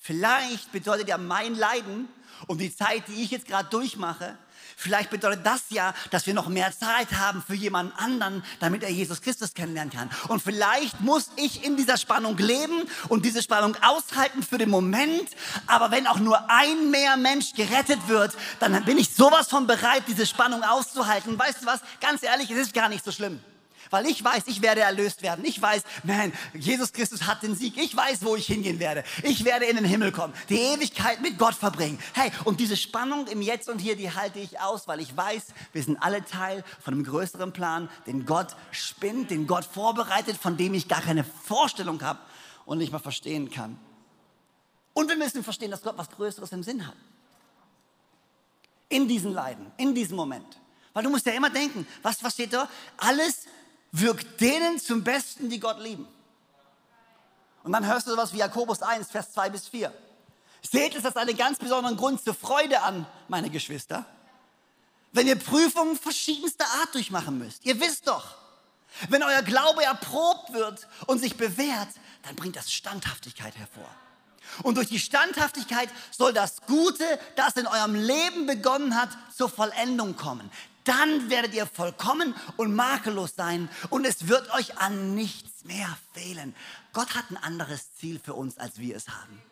vielleicht 0.00 0.72
bedeutet 0.72 1.08
ja 1.08 1.18
mein 1.18 1.54
Leiden 1.54 2.08
und 2.46 2.58
die 2.58 2.74
Zeit, 2.74 3.06
die 3.08 3.22
ich 3.22 3.30
jetzt 3.30 3.46
gerade 3.46 3.68
durchmache, 3.68 4.36
Vielleicht 4.76 5.10
bedeutet 5.10 5.44
das 5.44 5.62
ja, 5.70 5.94
dass 6.10 6.26
wir 6.26 6.34
noch 6.34 6.48
mehr 6.48 6.72
Zeit 6.76 7.12
haben 7.12 7.42
für 7.44 7.54
jemanden 7.54 7.92
anderen, 7.96 8.44
damit 8.60 8.82
er 8.82 8.90
Jesus 8.90 9.20
Christus 9.20 9.54
kennenlernen 9.54 9.92
kann. 9.92 10.10
Und 10.28 10.42
vielleicht 10.42 11.00
muss 11.00 11.30
ich 11.36 11.64
in 11.64 11.76
dieser 11.76 11.96
Spannung 11.96 12.36
leben 12.38 12.82
und 13.08 13.24
diese 13.24 13.42
Spannung 13.42 13.76
aushalten 13.82 14.42
für 14.42 14.58
den 14.58 14.70
Moment. 14.70 15.28
Aber 15.66 15.90
wenn 15.90 16.06
auch 16.06 16.18
nur 16.18 16.50
ein 16.50 16.90
mehr 16.90 17.16
Mensch 17.16 17.54
gerettet 17.54 18.06
wird, 18.08 18.34
dann 18.60 18.84
bin 18.84 18.98
ich 18.98 19.14
sowas 19.14 19.48
von 19.48 19.66
bereit, 19.66 20.04
diese 20.06 20.26
Spannung 20.26 20.62
auszuhalten. 20.62 21.38
Weißt 21.38 21.62
du 21.62 21.66
was? 21.66 21.80
Ganz 22.00 22.22
ehrlich, 22.22 22.50
es 22.50 22.58
ist 22.58 22.74
gar 22.74 22.88
nicht 22.88 23.04
so 23.04 23.12
schlimm. 23.12 23.40
Weil 23.90 24.06
ich 24.06 24.22
weiß, 24.22 24.44
ich 24.46 24.62
werde 24.62 24.80
erlöst 24.80 25.22
werden. 25.22 25.44
Ich 25.44 25.60
weiß, 25.60 25.82
man, 26.04 26.32
Jesus 26.54 26.92
Christus 26.92 27.26
hat 27.26 27.42
den 27.42 27.54
Sieg. 27.54 27.76
Ich 27.76 27.96
weiß, 27.96 28.24
wo 28.24 28.36
ich 28.36 28.46
hingehen 28.46 28.78
werde. 28.78 29.04
Ich 29.22 29.44
werde 29.44 29.64
in 29.66 29.76
den 29.76 29.84
Himmel 29.84 30.12
kommen. 30.12 30.34
Die 30.48 30.58
Ewigkeit 30.58 31.20
mit 31.20 31.38
Gott 31.38 31.54
verbringen. 31.54 31.98
Hey, 32.14 32.30
und 32.44 32.60
diese 32.60 32.76
Spannung 32.76 33.26
im 33.28 33.42
Jetzt 33.42 33.68
und 33.68 33.78
Hier, 33.78 33.96
die 33.96 34.12
halte 34.12 34.38
ich 34.38 34.60
aus, 34.60 34.88
weil 34.88 35.00
ich 35.00 35.16
weiß, 35.16 35.46
wir 35.72 35.82
sind 35.82 35.96
alle 36.02 36.24
Teil 36.24 36.64
von 36.80 36.94
einem 36.94 37.04
größeren 37.04 37.52
Plan, 37.52 37.88
den 38.06 38.26
Gott 38.26 38.56
spinnt, 38.70 39.30
den 39.30 39.46
Gott 39.46 39.64
vorbereitet, 39.64 40.36
von 40.36 40.56
dem 40.56 40.74
ich 40.74 40.88
gar 40.88 41.02
keine 41.02 41.24
Vorstellung 41.24 42.02
habe 42.02 42.18
und 42.64 42.78
nicht 42.78 42.92
mal 42.92 42.98
verstehen 42.98 43.50
kann. 43.50 43.78
Und 44.92 45.08
wir 45.08 45.16
müssen 45.16 45.44
verstehen, 45.44 45.70
dass 45.70 45.82
Gott 45.82 45.96
was 45.96 46.10
Größeres 46.10 46.52
im 46.52 46.62
Sinn 46.62 46.86
hat. 46.86 46.96
In 48.88 49.06
diesen 49.06 49.32
Leiden, 49.32 49.70
in 49.76 49.94
diesem 49.94 50.16
Moment. 50.16 50.58
Weil 50.92 51.04
du 51.04 51.10
musst 51.10 51.26
ja 51.26 51.32
immer 51.32 51.50
denken, 51.50 51.86
was, 52.02 52.22
was 52.24 52.34
steht 52.34 52.52
da? 52.52 52.68
Alles 52.96 53.46
wirkt 53.92 54.40
denen 54.40 54.78
zum 54.78 55.02
Besten, 55.04 55.48
die 55.48 55.60
Gott 55.60 55.78
lieben. 55.80 56.06
Und 57.62 57.72
dann 57.72 57.86
hörst 57.86 58.06
du 58.06 58.10
sowas 58.12 58.32
wie 58.32 58.38
Jakobus 58.38 58.82
1, 58.82 59.10
Vers 59.10 59.32
2 59.32 59.50
bis 59.50 59.68
4. 59.68 59.92
Seht 60.62 60.94
es 60.94 61.04
als 61.04 61.16
einen 61.16 61.36
ganz 61.36 61.58
besonderen 61.58 61.96
Grund 61.96 62.22
zur 62.22 62.34
Freude 62.34 62.82
an, 62.82 63.06
meine 63.28 63.50
Geschwister, 63.50 64.06
wenn 65.12 65.26
ihr 65.26 65.36
Prüfungen 65.36 65.96
verschiedenster 65.96 66.66
Art 66.80 66.94
durchmachen 66.94 67.38
müsst. 67.38 67.64
Ihr 67.64 67.80
wisst 67.80 68.08
doch, 68.08 68.36
wenn 69.08 69.22
euer 69.22 69.42
Glaube 69.42 69.84
erprobt 69.84 70.52
wird 70.52 70.86
und 71.06 71.18
sich 71.18 71.36
bewährt, 71.36 71.88
dann 72.22 72.36
bringt 72.36 72.56
das 72.56 72.72
Standhaftigkeit 72.72 73.56
hervor. 73.56 73.88
Und 74.62 74.76
durch 74.76 74.88
die 74.88 74.98
Standhaftigkeit 74.98 75.90
soll 76.10 76.32
das 76.32 76.62
Gute, 76.62 77.04
das 77.36 77.56
in 77.56 77.66
eurem 77.66 77.94
Leben 77.94 78.46
begonnen 78.46 78.94
hat, 78.94 79.10
zur 79.34 79.48
Vollendung 79.48 80.16
kommen 80.16 80.50
dann 80.84 81.30
werdet 81.30 81.54
ihr 81.54 81.66
vollkommen 81.66 82.34
und 82.56 82.74
makellos 82.74 83.34
sein 83.36 83.68
und 83.90 84.06
es 84.06 84.28
wird 84.28 84.50
euch 84.54 84.78
an 84.78 85.14
nichts 85.14 85.64
mehr 85.64 85.98
fehlen. 86.12 86.54
Gott 86.92 87.14
hat 87.14 87.30
ein 87.30 87.36
anderes 87.36 87.94
Ziel 87.94 88.18
für 88.18 88.34
uns, 88.34 88.58
als 88.58 88.78
wir 88.78 88.96
es 88.96 89.08
haben. 89.08 89.42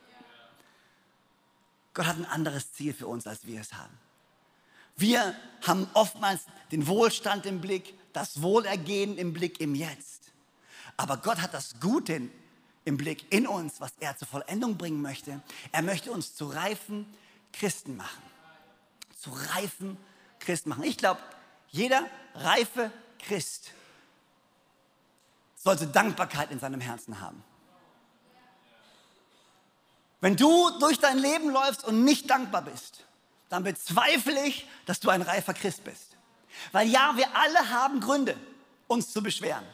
Gott 1.94 2.06
hat 2.06 2.16
ein 2.16 2.26
anderes 2.26 2.72
Ziel 2.72 2.92
für 2.92 3.06
uns, 3.06 3.26
als 3.26 3.46
wir 3.46 3.60
es 3.60 3.72
haben. 3.72 3.96
Wir 4.96 5.34
haben 5.66 5.88
oftmals 5.92 6.42
den 6.72 6.86
Wohlstand 6.86 7.46
im 7.46 7.60
Blick, 7.60 7.94
das 8.12 8.40
Wohlergehen 8.40 9.18
im 9.18 9.32
Blick 9.32 9.60
im 9.60 9.74
Jetzt. 9.74 10.32
Aber 10.96 11.18
Gott 11.18 11.42
hat 11.42 11.52
das 11.52 11.80
Gute 11.80 12.30
im 12.84 12.96
Blick 12.96 13.30
in 13.30 13.46
uns, 13.46 13.80
was 13.80 13.92
er 14.00 14.16
zur 14.16 14.28
Vollendung 14.28 14.78
bringen 14.78 15.02
möchte. 15.02 15.42
Er 15.72 15.82
möchte 15.82 16.10
uns 16.12 16.34
zu 16.34 16.46
reifen 16.46 17.06
Christen 17.52 17.96
machen. 17.96 18.22
Zu 19.18 19.30
reifen 19.30 19.96
Christ 20.46 20.66
machen. 20.66 20.84
Ich 20.84 20.96
glaube, 20.96 21.20
jeder 21.68 22.08
reife 22.34 22.90
Christ 23.18 23.72
sollte 25.56 25.88
Dankbarkeit 25.88 26.52
in 26.52 26.60
seinem 26.60 26.80
Herzen 26.80 27.20
haben. 27.20 27.42
Wenn 30.20 30.36
du 30.36 30.70
durch 30.78 30.98
dein 31.00 31.18
Leben 31.18 31.50
läufst 31.50 31.84
und 31.84 32.04
nicht 32.04 32.30
dankbar 32.30 32.62
bist, 32.62 33.04
dann 33.48 33.64
bezweifle 33.64 34.46
ich, 34.46 34.66
dass 34.86 35.00
du 35.00 35.10
ein 35.10 35.22
reifer 35.22 35.52
Christ 35.52 35.84
bist. 35.84 36.16
Weil 36.72 36.88
ja, 36.88 37.12
wir 37.16 37.26
alle 37.36 37.70
haben 37.70 38.00
Gründe, 38.00 38.36
uns 38.86 39.12
zu 39.12 39.22
beschweren. 39.22 39.64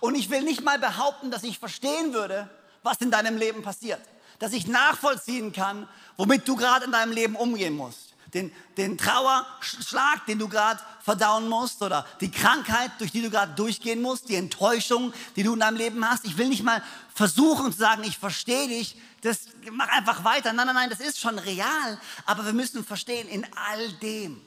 Und 0.00 0.16
ich 0.16 0.28
will 0.28 0.42
nicht 0.42 0.62
mal 0.62 0.78
behaupten, 0.78 1.30
dass 1.30 1.44
ich 1.44 1.58
verstehen 1.58 2.12
würde, 2.12 2.50
was 2.82 3.00
in 3.00 3.10
deinem 3.10 3.36
Leben 3.36 3.62
passiert. 3.62 4.00
Dass 4.40 4.52
ich 4.52 4.66
nachvollziehen 4.66 5.52
kann, 5.52 5.88
womit 6.16 6.46
du 6.46 6.56
gerade 6.56 6.84
in 6.84 6.92
deinem 6.92 7.12
Leben 7.12 7.36
umgehen 7.36 7.76
musst 7.76 8.07
den, 8.34 8.52
den 8.76 8.98
Trauerschlag, 8.98 10.26
den 10.26 10.38
du 10.38 10.48
gerade 10.48 10.80
verdauen 11.02 11.48
musst 11.48 11.82
oder 11.82 12.06
die 12.20 12.30
Krankheit, 12.30 12.90
durch 12.98 13.12
die 13.12 13.22
du 13.22 13.30
gerade 13.30 13.54
durchgehen 13.54 14.02
musst, 14.02 14.28
die 14.28 14.34
Enttäuschung, 14.34 15.12
die 15.36 15.42
du 15.42 15.54
in 15.54 15.60
deinem 15.60 15.76
Leben 15.76 16.08
hast. 16.08 16.24
Ich 16.24 16.36
will 16.36 16.48
nicht 16.48 16.62
mal 16.62 16.82
versuchen 17.14 17.72
zu 17.72 17.78
sagen, 17.78 18.04
ich 18.04 18.18
verstehe 18.18 18.68
dich, 18.68 18.96
das 19.22 19.40
mach 19.72 19.88
einfach 19.88 20.24
weiter. 20.24 20.52
Nein, 20.52 20.66
nein, 20.66 20.74
nein, 20.74 20.90
das 20.90 21.00
ist 21.00 21.18
schon 21.18 21.38
real, 21.38 21.98
aber 22.26 22.44
wir 22.44 22.52
müssen 22.52 22.84
verstehen, 22.84 23.28
in 23.28 23.46
all 23.54 23.92
dem 23.94 24.40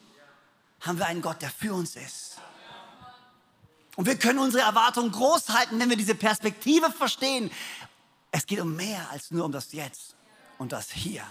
haben 0.81 0.97
wir 0.97 1.07
einen 1.07 1.21
Gott, 1.21 1.41
der 1.41 1.49
für 1.49 1.73
uns 1.73 1.95
ist. 1.95 2.37
Und 3.95 4.05
wir 4.05 4.17
können 4.17 4.39
unsere 4.39 4.63
Erwartungen 4.63 5.11
groß 5.11 5.49
halten, 5.49 5.79
wenn 5.79 5.89
wir 5.89 5.97
diese 5.97 6.15
Perspektive 6.15 6.91
verstehen. 6.91 7.51
Es 8.31 8.45
geht 8.45 8.59
um 8.59 8.75
mehr 8.75 9.09
als 9.11 9.31
nur 9.31 9.45
um 9.45 9.51
das 9.51 9.73
Jetzt 9.73 10.15
und 10.57 10.71
das 10.71 10.89
Hier. 10.91 11.23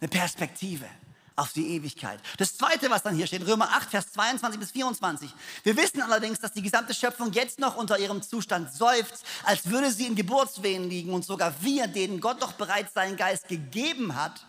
Eine 0.00 0.08
Perspektive 0.08 0.88
auf 1.36 1.52
die 1.52 1.76
Ewigkeit. 1.76 2.20
Das 2.38 2.56
zweite, 2.56 2.90
was 2.90 3.02
dann 3.02 3.14
hier 3.14 3.26
steht, 3.26 3.46
Römer 3.46 3.70
8, 3.70 3.90
Vers 3.90 4.12
22 4.12 4.60
bis 4.60 4.70
24. 4.72 5.30
Wir 5.62 5.76
wissen 5.76 6.02
allerdings, 6.02 6.40
dass 6.40 6.52
die 6.52 6.62
gesamte 6.62 6.94
Schöpfung 6.94 7.32
jetzt 7.32 7.58
noch 7.58 7.76
unter 7.76 7.98
ihrem 7.98 8.22
Zustand 8.22 8.72
seufzt, 8.72 9.24
als 9.44 9.68
würde 9.70 9.90
sie 9.90 10.06
in 10.06 10.14
Geburtswehen 10.14 10.88
liegen 10.88 11.12
und 11.12 11.24
sogar 11.24 11.54
wir, 11.60 11.86
denen 11.86 12.20
Gott 12.20 12.42
doch 12.42 12.52
bereits 12.52 12.94
seinen 12.94 13.16
Geist 13.16 13.48
gegeben 13.48 14.14
hat, 14.14 14.46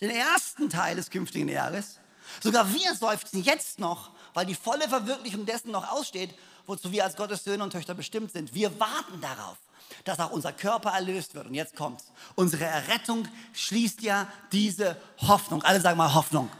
den 0.00 0.10
ersten 0.10 0.68
Teil 0.68 0.96
des 0.96 1.10
künftigen 1.10 1.48
Jahres, 1.48 1.98
sogar 2.42 2.72
wir 2.72 2.94
seufzen 2.94 3.42
jetzt 3.42 3.78
noch, 3.78 4.10
weil 4.34 4.46
die 4.46 4.54
volle 4.54 4.88
Verwirklichung 4.88 5.46
dessen 5.46 5.70
noch 5.70 5.90
aussteht, 5.90 6.34
wozu 6.66 6.92
wir 6.92 7.04
als 7.04 7.16
Gottes 7.16 7.44
Söhne 7.44 7.62
und 7.64 7.70
Töchter 7.70 7.94
bestimmt 7.94 8.32
sind. 8.32 8.52
Wir 8.52 8.78
warten 8.78 9.20
darauf 9.20 9.56
dass 10.04 10.20
auch 10.20 10.30
unser 10.30 10.52
Körper 10.52 10.90
erlöst 10.90 11.34
wird. 11.34 11.46
Und 11.46 11.54
jetzt 11.54 11.76
kommt's. 11.76 12.04
Unsere 12.34 12.64
Errettung 12.64 13.26
schließt 13.52 14.02
ja 14.02 14.28
diese 14.52 14.96
Hoffnung. 15.18 15.62
Alle 15.62 15.80
sagen 15.80 15.96
mal 15.96 16.14
Hoffnung. 16.14 16.50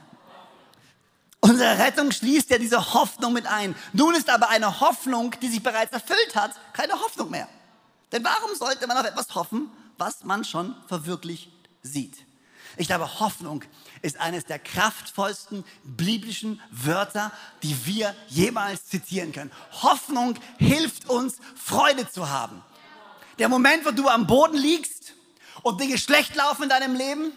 Unsere 1.40 1.78
Rettung 1.78 2.10
schließt 2.10 2.50
ja 2.50 2.58
diese 2.58 2.94
Hoffnung 2.94 3.32
mit 3.32 3.46
ein. 3.46 3.76
Nun 3.92 4.14
ist 4.14 4.28
aber 4.30 4.48
eine 4.48 4.80
Hoffnung, 4.80 5.34
die 5.40 5.48
sich 5.48 5.62
bereits 5.62 5.92
erfüllt 5.92 6.34
hat, 6.34 6.52
keine 6.72 6.94
Hoffnung 6.94 7.30
mehr. 7.30 7.48
Denn 8.10 8.24
warum 8.24 8.54
sollte 8.56 8.86
man 8.86 8.96
auf 8.96 9.06
etwas 9.06 9.34
hoffen, 9.34 9.70
was 9.98 10.24
man 10.24 10.44
schon 10.44 10.74
verwirklicht 10.88 11.52
sieht? 11.82 12.16
Ich 12.76 12.88
glaube, 12.88 13.20
Hoffnung 13.20 13.62
ist 14.02 14.20
eines 14.20 14.44
der 14.44 14.58
kraftvollsten 14.58 15.64
biblischen 15.84 16.60
Wörter, 16.70 17.32
die 17.62 17.86
wir 17.86 18.14
jemals 18.28 18.86
zitieren 18.86 19.32
können. 19.32 19.50
Hoffnung 19.82 20.38
hilft 20.58 21.08
uns, 21.08 21.38
Freude 21.54 22.10
zu 22.10 22.28
haben. 22.28 22.62
Der 23.38 23.48
Moment, 23.48 23.84
wo 23.84 23.90
du 23.90 24.08
am 24.08 24.26
Boden 24.26 24.56
liegst 24.56 25.12
und 25.62 25.80
Dinge 25.80 25.98
schlecht 25.98 26.34
laufen 26.34 26.64
in 26.64 26.68
deinem 26.68 26.94
Leben, 26.94 27.32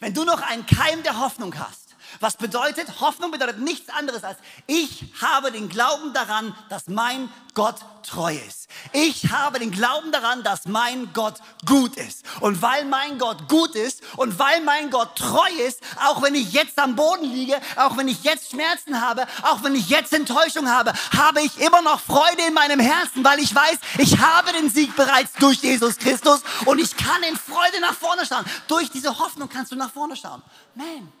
wenn 0.00 0.14
du 0.14 0.24
noch 0.24 0.42
einen 0.42 0.66
Keim 0.66 1.02
der 1.02 1.20
Hoffnung 1.20 1.54
hast. 1.58 1.83
Was 2.20 2.36
bedeutet? 2.36 3.00
Hoffnung 3.00 3.30
bedeutet 3.30 3.58
nichts 3.58 3.90
anderes 3.90 4.24
als, 4.24 4.38
ich 4.66 5.04
habe 5.20 5.52
den 5.52 5.68
Glauben 5.68 6.12
daran, 6.12 6.54
dass 6.68 6.88
mein 6.88 7.28
Gott 7.54 7.76
treu 8.02 8.34
ist. 8.34 8.68
Ich 8.92 9.30
habe 9.30 9.58
den 9.58 9.70
Glauben 9.70 10.12
daran, 10.12 10.42
dass 10.42 10.66
mein 10.66 11.12
Gott 11.12 11.36
gut 11.66 11.96
ist. 11.96 12.24
Und 12.40 12.60
weil 12.60 12.84
mein 12.84 13.18
Gott 13.18 13.48
gut 13.48 13.74
ist 13.74 14.02
und 14.16 14.38
weil 14.38 14.60
mein 14.62 14.90
Gott 14.90 15.16
treu 15.16 15.48
ist, 15.66 15.80
auch 16.04 16.22
wenn 16.22 16.34
ich 16.34 16.52
jetzt 16.52 16.78
am 16.78 16.96
Boden 16.96 17.24
liege, 17.24 17.60
auch 17.76 17.96
wenn 17.96 18.08
ich 18.08 18.24
jetzt 18.24 18.50
Schmerzen 18.50 19.00
habe, 19.00 19.26
auch 19.42 19.62
wenn 19.62 19.74
ich 19.74 19.88
jetzt 19.88 20.12
Enttäuschung 20.12 20.68
habe, 20.68 20.92
habe 21.16 21.42
ich 21.42 21.58
immer 21.60 21.82
noch 21.82 22.00
Freude 22.00 22.42
in 22.46 22.54
meinem 22.54 22.80
Herzen, 22.80 23.24
weil 23.24 23.38
ich 23.38 23.54
weiß, 23.54 23.78
ich 23.98 24.18
habe 24.18 24.52
den 24.52 24.68
Sieg 24.68 24.94
bereits 24.96 25.32
durch 25.34 25.58
Jesus 25.58 25.96
Christus 25.96 26.40
und 26.66 26.78
ich 26.80 26.96
kann 26.96 27.22
in 27.22 27.36
Freude 27.36 27.80
nach 27.80 27.94
vorne 27.94 28.26
schauen. 28.26 28.44
Durch 28.68 28.90
diese 28.90 29.18
Hoffnung 29.18 29.48
kannst 29.48 29.72
du 29.72 29.76
nach 29.76 29.90
vorne 29.90 30.16
schauen. 30.16 30.42
Man, 30.74 31.12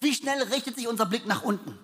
wie 0.00 0.14
schnell 0.14 0.42
richtet 0.44 0.76
sich 0.76 0.88
unser 0.88 1.06
Blick 1.06 1.26
nach 1.26 1.42
unten? 1.42 1.78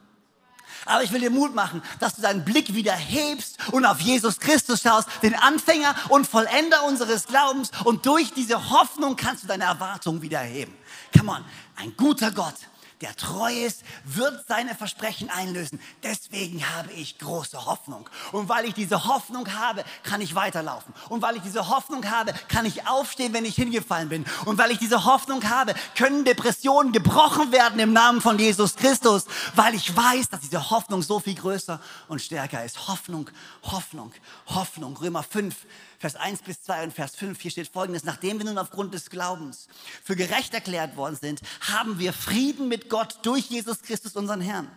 Aber 0.85 1.05
ich 1.05 1.13
will 1.13 1.21
dir 1.21 1.31
Mut 1.31 1.55
machen, 1.55 1.81
dass 2.01 2.17
du 2.17 2.23
deinen 2.23 2.45
Blick 2.45 2.75
wieder 2.75 2.93
hebst 2.93 3.57
und 3.71 3.85
auf 3.85 4.01
Jesus 4.01 4.41
Christus 4.41 4.83
schaust, 4.83 5.09
den 5.23 5.35
Anfänger 5.35 5.95
und 6.09 6.27
Vollender 6.27 6.83
unseres 6.85 7.27
Glaubens. 7.27 7.71
Und 7.85 8.05
durch 8.05 8.33
diese 8.35 8.71
Hoffnung 8.71 9.17
kannst 9.17 9.45
du 9.45 9.47
deine 9.47 9.65
Erwartungen 9.65 10.23
wieder 10.23 10.41
heben. 10.41 10.75
Come 11.17 11.31
on, 11.31 11.45
ein 11.77 11.95
guter 11.97 12.33
Gott 12.33 12.57
der 13.03 13.17
treu 13.17 13.53
ist, 13.53 13.83
wird 14.05 14.47
seine 14.47 14.75
Versprechen 14.75 15.29
einlösen. 15.29 15.81
Deswegen 16.03 16.65
habe 16.77 16.93
ich 16.93 17.19
große 17.19 17.67
Hoffnung. 17.67 18.09
Und 18.31 18.49
weil 18.49 18.65
ich 18.65 18.75
diese 18.75 19.05
Hoffnung 19.05 19.53
habe, 19.53 19.85
kann 20.05 20.21
ich 20.21 20.35
weiterlaufen. 20.35 20.95
Und 21.09 21.21
weil 21.21 21.37
ich 21.37 21.43
diese 21.43 21.69
Hoffnung 21.69 22.09
habe, 22.09 22.33
kann 22.49 22.65
ich 22.65 22.87
aufstehen, 22.87 23.33
wenn 23.33 23.45
ich 23.45 23.57
hingefallen 23.57 24.09
bin. 24.09 24.25
Und 24.45 24.57
weil 24.57 24.71
ich 24.71 24.79
diese 24.79 25.05
Hoffnung 25.05 25.49
habe, 25.49 25.75
können 25.97 26.25
Depressionen 26.25 26.93
gebrochen 26.93 27.53
werden 27.53 27.81
im 27.81 27.93
Namen 27.93 28.21
von 28.21 28.39
Jesus 28.39 28.77
Christus, 28.77 29.25
weil 29.55 29.75
ich 29.75 29.95
weiß, 29.95 30.29
dass 30.29 30.41
diese 30.41 30.71
Hoffnung 30.71 31.03
so 31.03 31.19
viel 31.19 31.35
größer 31.35 31.81
und 32.09 32.23
stärker 32.23 32.65
ist. 32.65 32.89
Hoffnung, 32.89 33.29
Hoffnung, 33.65 34.13
Hoffnung. 34.47 34.97
Römer 34.97 35.25
5, 35.25 35.57
Vers 36.03 36.17
1 36.17 36.43
bis 36.43 36.61
2 36.65 36.83
und 36.83 36.93
Vers 36.93 37.15
5, 37.15 37.41
hier 37.41 37.53
steht 37.53 37.69
folgendes, 37.69 38.03
nachdem 38.03 38.39
wir 38.39 38.45
nun 38.45 38.59
aufgrund 38.59 38.93
des 38.93 39.09
Glaubens 39.09 39.69
für 40.03 40.17
gerecht 40.17 40.53
erklärt 40.53 40.97
worden 40.97 41.15
sind, 41.15 41.41
haben 41.61 42.01
wir 42.01 42.13
Frieden 42.13 42.67
mit 42.67 42.91
Gott 42.91 43.21
durch 43.23 43.45
Jesus 43.51 43.83
Christus, 43.83 44.17
unseren 44.17 44.41
Herrn. 44.41 44.69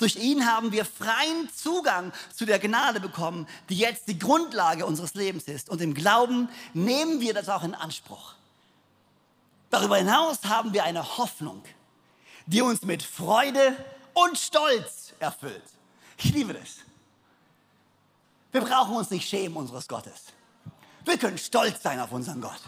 Durch 0.00 0.16
ihn 0.16 0.44
haben 0.44 0.72
wir 0.72 0.84
freien 0.84 1.48
Zugang 1.54 2.12
zu 2.34 2.46
der 2.46 2.58
Gnade 2.58 2.98
bekommen, 2.98 3.46
die 3.68 3.76
jetzt 3.76 4.08
die 4.08 4.18
Grundlage 4.18 4.84
unseres 4.84 5.14
Lebens 5.14 5.44
ist. 5.44 5.70
Und 5.70 5.80
im 5.80 5.94
Glauben 5.94 6.48
nehmen 6.74 7.20
wir 7.20 7.32
das 7.32 7.48
auch 7.48 7.62
in 7.62 7.76
Anspruch. 7.76 8.34
Darüber 9.70 9.98
hinaus 9.98 10.38
haben 10.46 10.72
wir 10.72 10.82
eine 10.82 11.16
Hoffnung, 11.16 11.62
die 12.46 12.60
uns 12.60 12.82
mit 12.82 13.04
Freude 13.04 13.76
und 14.14 14.36
Stolz 14.36 15.12
erfüllt. 15.20 15.62
Ich 16.18 16.34
liebe 16.34 16.54
das. 16.54 16.78
Wir 18.50 18.62
brauchen 18.62 18.96
uns 18.96 19.10
nicht 19.10 19.28
schämen 19.28 19.56
unseres 19.56 19.86
Gottes. 19.86 20.24
Wir 21.04 21.18
können 21.18 21.38
stolz 21.38 21.82
sein 21.82 22.00
auf 22.00 22.12
unseren 22.12 22.40
Gott. 22.40 22.60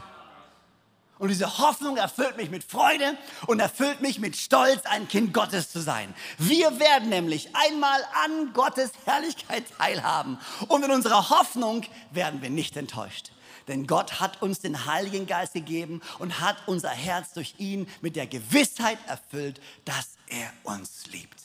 Und 1.19 1.29
diese 1.29 1.59
Hoffnung 1.59 1.97
erfüllt 1.97 2.37
mich 2.37 2.51
mit 2.51 2.65
Freude 2.65 3.17
und 3.47 3.61
erfüllt 3.61 4.01
mich 4.01 4.19
mit 4.19 4.37
Stolz, 4.37 4.85
ein 4.85 5.07
Kind 5.07 5.33
Gottes 5.33 5.71
zu 5.71 5.81
sein. 5.81 6.13
Wir 6.39 6.81
werden 6.81 7.09
nämlich 7.09 7.55
einmal 7.55 8.01
an 8.25 8.53
Gottes 8.53 8.91
Herrlichkeit 9.05 9.65
teilhaben. 9.79 10.39
Und 10.67 10.85
in 10.85 10.91
unserer 10.91 11.31
Hoffnung 11.31 11.83
werden 12.11 12.43
wir 12.43 12.51
nicht 12.51 12.77
enttäuscht. 12.77 13.31
Denn 13.69 13.87
Gott 13.87 14.21
hat 14.21 14.43
uns 14.43 14.59
den 14.59 14.87
Heiligen 14.87 15.27
Geist 15.27 15.55
gegeben 15.55 16.03
und 16.19 16.41
hat 16.41 16.57
unser 16.67 16.91
Herz 16.91 17.33
durch 17.33 17.55
ihn 17.59 17.89
mit 18.03 18.17
der 18.17 18.27
Gewissheit 18.27 18.99
erfüllt, 19.07 19.61
dass 19.85 20.17
er 20.27 20.53
uns 20.65 21.07
liebt. 21.07 21.41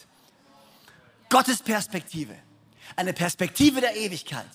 Gottes 1.29 1.61
Perspektive, 1.61 2.35
eine 2.95 3.13
Perspektive 3.13 3.81
der 3.81 3.95
Ewigkeit 3.95 4.47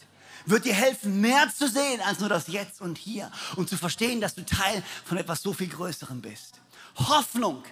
wird 0.47 0.65
dir 0.65 0.75
helfen, 0.75 1.21
mehr 1.21 1.51
zu 1.55 1.69
sehen 1.69 2.01
als 2.03 2.21
nur 2.21 2.29
das 2.29 2.49
Jetzt 2.49 2.81
und 2.81 2.99
Hier 2.99 3.31
und 3.57 3.69
zu 3.69 3.77
verstehen, 3.77 4.21
dass 4.21 4.35
du 4.35 4.45
Teil 4.45 4.83
von 5.05 5.19
etwas 5.19 5.43
so 5.43 5.53
viel 5.53 5.69
Größerem 5.69 6.21
bist. 6.21 6.61
Hoffnung, 6.97 7.63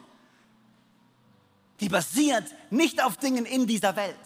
die 1.81 1.89
basiert 1.89 2.45
nicht 2.71 3.03
auf 3.03 3.17
Dingen 3.17 3.45
in 3.45 3.67
dieser 3.67 3.97
Welt. 3.97 4.17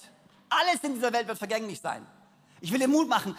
Alles 0.48 0.82
in 0.82 0.94
dieser 0.94 1.12
Welt 1.12 1.26
wird 1.26 1.38
vergänglich 1.38 1.80
sein. 1.80 2.06
Ich 2.60 2.72
will 2.72 2.78
dir 2.78 2.88
Mut 2.88 3.08
machen, 3.08 3.36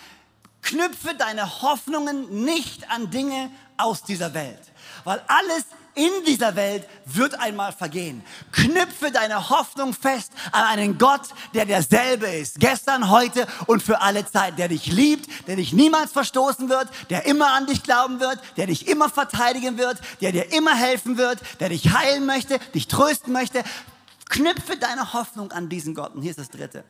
knüpfe 0.61 1.15
deine 1.15 1.61
Hoffnungen 1.61 2.43
nicht 2.43 2.89
an 2.89 3.09
Dinge 3.09 3.51
aus 3.77 4.03
dieser 4.03 4.33
Welt, 4.33 4.71
weil 5.03 5.23
alles 5.27 5.65
in 5.97 6.23
dieser 6.25 6.55
Welt 6.55 6.87
wird 7.05 7.39
einmal 7.39 7.71
vergehen. 7.73 8.23
Knüpfe 8.51 9.11
deine 9.11 9.49
Hoffnung 9.49 9.93
fest 9.93 10.31
an 10.51 10.63
einen 10.63 10.97
Gott, 10.97 11.29
der 11.53 11.65
derselbe 11.65 12.27
ist. 12.27 12.59
Gestern, 12.59 13.09
heute 13.09 13.47
und 13.65 13.83
für 13.83 14.01
alle 14.01 14.25
Zeit. 14.25 14.57
Der 14.57 14.67
dich 14.67 14.87
liebt, 14.87 15.47
der 15.47 15.55
dich 15.55 15.73
niemals 15.73 16.11
verstoßen 16.11 16.69
wird, 16.69 16.87
der 17.09 17.25
immer 17.25 17.53
an 17.53 17.65
dich 17.65 17.83
glauben 17.83 18.19
wird, 18.19 18.39
der 18.55 18.67
dich 18.67 18.87
immer 18.87 19.09
verteidigen 19.09 19.77
wird, 19.77 19.99
der 20.21 20.31
dir 20.31 20.53
immer 20.53 20.75
helfen 20.75 21.17
wird, 21.17 21.39
der 21.59 21.69
dich 21.69 21.91
heilen 21.91 22.25
möchte, 22.25 22.59
dich 22.73 22.87
trösten 22.87 23.33
möchte. 23.33 23.63
Knüpfe 24.29 24.77
deine 24.77 25.13
Hoffnung 25.13 25.51
an 25.51 25.67
diesen 25.67 25.95
Gott. 25.95 26.13
Und 26.13 26.21
hier 26.21 26.31
ist 26.31 26.39
das 26.39 26.49
Dritte, 26.49 26.83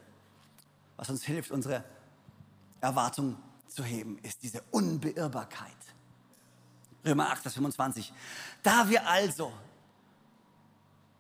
was 0.97 1.09
uns 1.09 1.23
hilft, 1.23 1.51
unsere 1.51 1.83
Erwartungen 2.81 3.37
zu 3.67 3.83
heben, 3.83 4.17
ist 4.23 4.43
diese 4.43 4.61
Unbeirrbarkeit. 4.71 5.71
Römer 7.05 7.29
8, 7.29 7.41
Vers 7.41 7.53
25. 7.53 8.13
Da 8.63 8.89
wir 8.89 9.07
also 9.07 9.53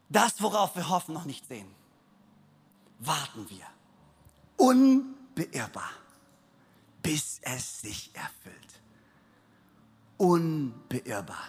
das, 0.09 0.41
worauf 0.41 0.75
wir 0.75 0.87
hoffen, 0.89 1.13
noch 1.13 1.25
nicht 1.25 1.47
sehen, 1.47 1.67
warten 2.99 3.49
wir 3.49 3.65
unbeirrbar, 4.55 5.91
bis 7.01 7.39
es 7.41 7.81
sich 7.81 8.11
erfüllt. 8.13 8.81
Unbeirrbar. 10.17 11.43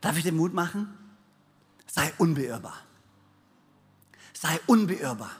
Darf 0.00 0.16
ich 0.16 0.22
den 0.22 0.36
Mut 0.36 0.54
machen? 0.54 0.96
Sei 1.86 2.12
unbeirrbar. 2.18 2.78
Sei 4.32 4.60
unbeirrbar. 4.66 5.32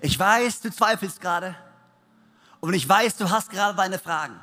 Ich 0.00 0.18
weiß, 0.18 0.60
du 0.60 0.70
zweifelst 0.70 1.20
gerade. 1.20 1.56
Und 2.60 2.74
ich 2.74 2.88
weiß, 2.88 3.16
du 3.16 3.30
hast 3.30 3.50
gerade 3.50 3.76
deine 3.76 3.98
Fragen. 3.98 4.38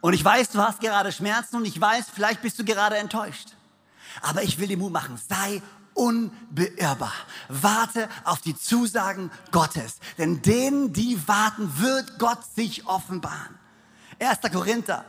Und 0.00 0.12
ich 0.12 0.24
weiß, 0.24 0.50
du 0.50 0.60
hast 0.60 0.80
gerade 0.80 1.12
Schmerzen 1.12 1.56
und 1.56 1.64
ich 1.64 1.80
weiß, 1.80 2.06
vielleicht 2.12 2.42
bist 2.42 2.58
du 2.58 2.64
gerade 2.64 2.96
enttäuscht. 2.96 3.54
Aber 4.22 4.42
ich 4.42 4.58
will 4.58 4.68
dir 4.68 4.76
Mut 4.76 4.92
machen, 4.92 5.20
sei 5.28 5.62
unbeirrbar. 5.94 7.12
Warte 7.48 8.08
auf 8.24 8.40
die 8.40 8.56
Zusagen 8.56 9.30
Gottes. 9.50 9.98
Denn 10.16 10.42
denen, 10.42 10.92
die 10.92 11.26
warten, 11.26 11.80
wird 11.80 12.18
Gott 12.18 12.44
sich 12.54 12.86
offenbaren. 12.86 13.58
1. 14.20 14.40
Korinther 14.52 15.04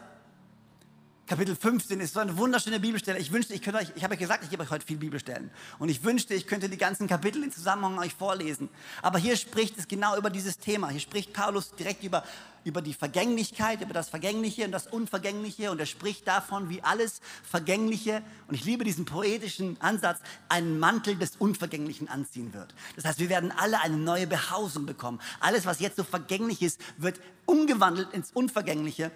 Kapitel 1.30 1.56
15 1.56 2.00
ist 2.00 2.16
so 2.16 2.22
eine 2.22 2.36
wunderschöne 2.40 2.80
Bibelstelle. 2.80 3.20
Ich 3.20 3.32
wünschte, 3.32 3.54
ich 3.54 3.62
könnte 3.62 3.80
euch, 3.80 3.92
ich 3.96 4.04
habe 4.04 4.16
euch 4.16 4.20
gesagt, 4.20 4.44
ich 4.44 4.50
gebe 4.50 4.64
euch 4.64 4.72
heute 4.72 4.84
viel 4.84 4.98
Bibelstellen. 4.98 5.52
Und 5.78 5.90
ich 5.90 6.04
wünschte, 6.04 6.34
ich 6.34 6.48
könnte 6.48 6.70
die 6.70 6.78
ganzen 6.78 7.08
Kapitel 7.08 7.44
in 7.44 7.52
Zusammenhang 7.52 8.00
euch 8.00 8.16
vorlesen. 8.16 8.68
Aber 9.04 9.20
hier 9.20 9.38
spricht 9.38 9.78
es 9.78 9.88
genau 9.88 10.18
über 10.18 10.32
dieses 10.32 10.58
Thema. 10.58 10.90
Hier 10.90 11.00
spricht 11.00 11.32
Paulus 11.32 11.76
direkt 11.76 12.04
über 12.04 12.24
über 12.64 12.82
die 12.82 12.94
Vergänglichkeit, 12.94 13.82
über 13.82 13.94
das 13.94 14.10
Vergängliche 14.10 14.66
und 14.66 14.72
das 14.72 14.88
Unvergängliche 14.88 15.72
und 15.72 15.80
er 15.80 15.86
spricht 15.86 16.28
davon, 16.28 16.70
wie 16.70 16.82
alles 16.82 17.22
Vergängliche, 17.44 18.22
und 18.48 18.56
ich 18.56 18.66
liebe 18.66 18.84
diesen 18.84 19.06
poetischen 19.06 19.80
Ansatz, 19.82 20.20
einen 20.50 20.80
Mantel 20.80 21.16
des 21.16 21.36
Unvergänglichen 21.38 22.10
anziehen 22.10 22.54
wird. 22.54 22.74
Das 22.96 23.06
heißt, 23.06 23.20
wir 23.20 23.30
werden 23.30 23.52
alle 23.52 23.80
eine 23.82 23.98
neue 23.98 24.28
Behausung 24.28 24.86
bekommen. 24.86 25.20
Alles, 25.40 25.66
was 25.66 25.80
jetzt 25.80 25.98
so 25.98 26.04
vergänglich 26.04 26.62
ist, 26.62 26.80
wird 26.98 27.20
umgewandelt 27.46 28.14
ins 28.14 28.32
Unvergängliche. 28.32 29.12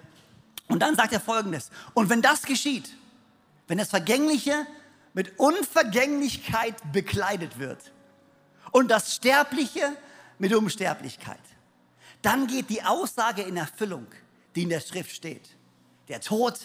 Und 0.68 0.80
dann 0.80 0.96
sagt 0.96 1.14
er 1.14 1.20
folgendes, 1.20 1.70
und 1.94 2.10
wenn 2.10 2.22
das 2.22 2.44
geschieht, 2.44 2.96
wenn 3.68 3.78
das 3.78 3.90
Vergängliche 3.90 4.66
mit 5.14 5.40
Unvergänglichkeit 5.40 6.76
bekleidet 6.92 7.60
wird 7.60 7.80
und 8.72 8.90
das 8.90 9.16
Sterbliche 9.16 9.96
mit 10.40 10.54
Unsterblichkeit, 10.54 11.40
dann 12.24 12.48
geht 12.48 12.70
die 12.70 12.82
Aussage 12.84 13.44
in 13.44 13.58
Erfüllung, 13.58 14.08
die 14.56 14.64
in 14.64 14.70
der 14.70 14.82
Schrift 14.82 15.12
steht. 15.12 15.50
Der 16.08 16.20
Tod 16.20 16.60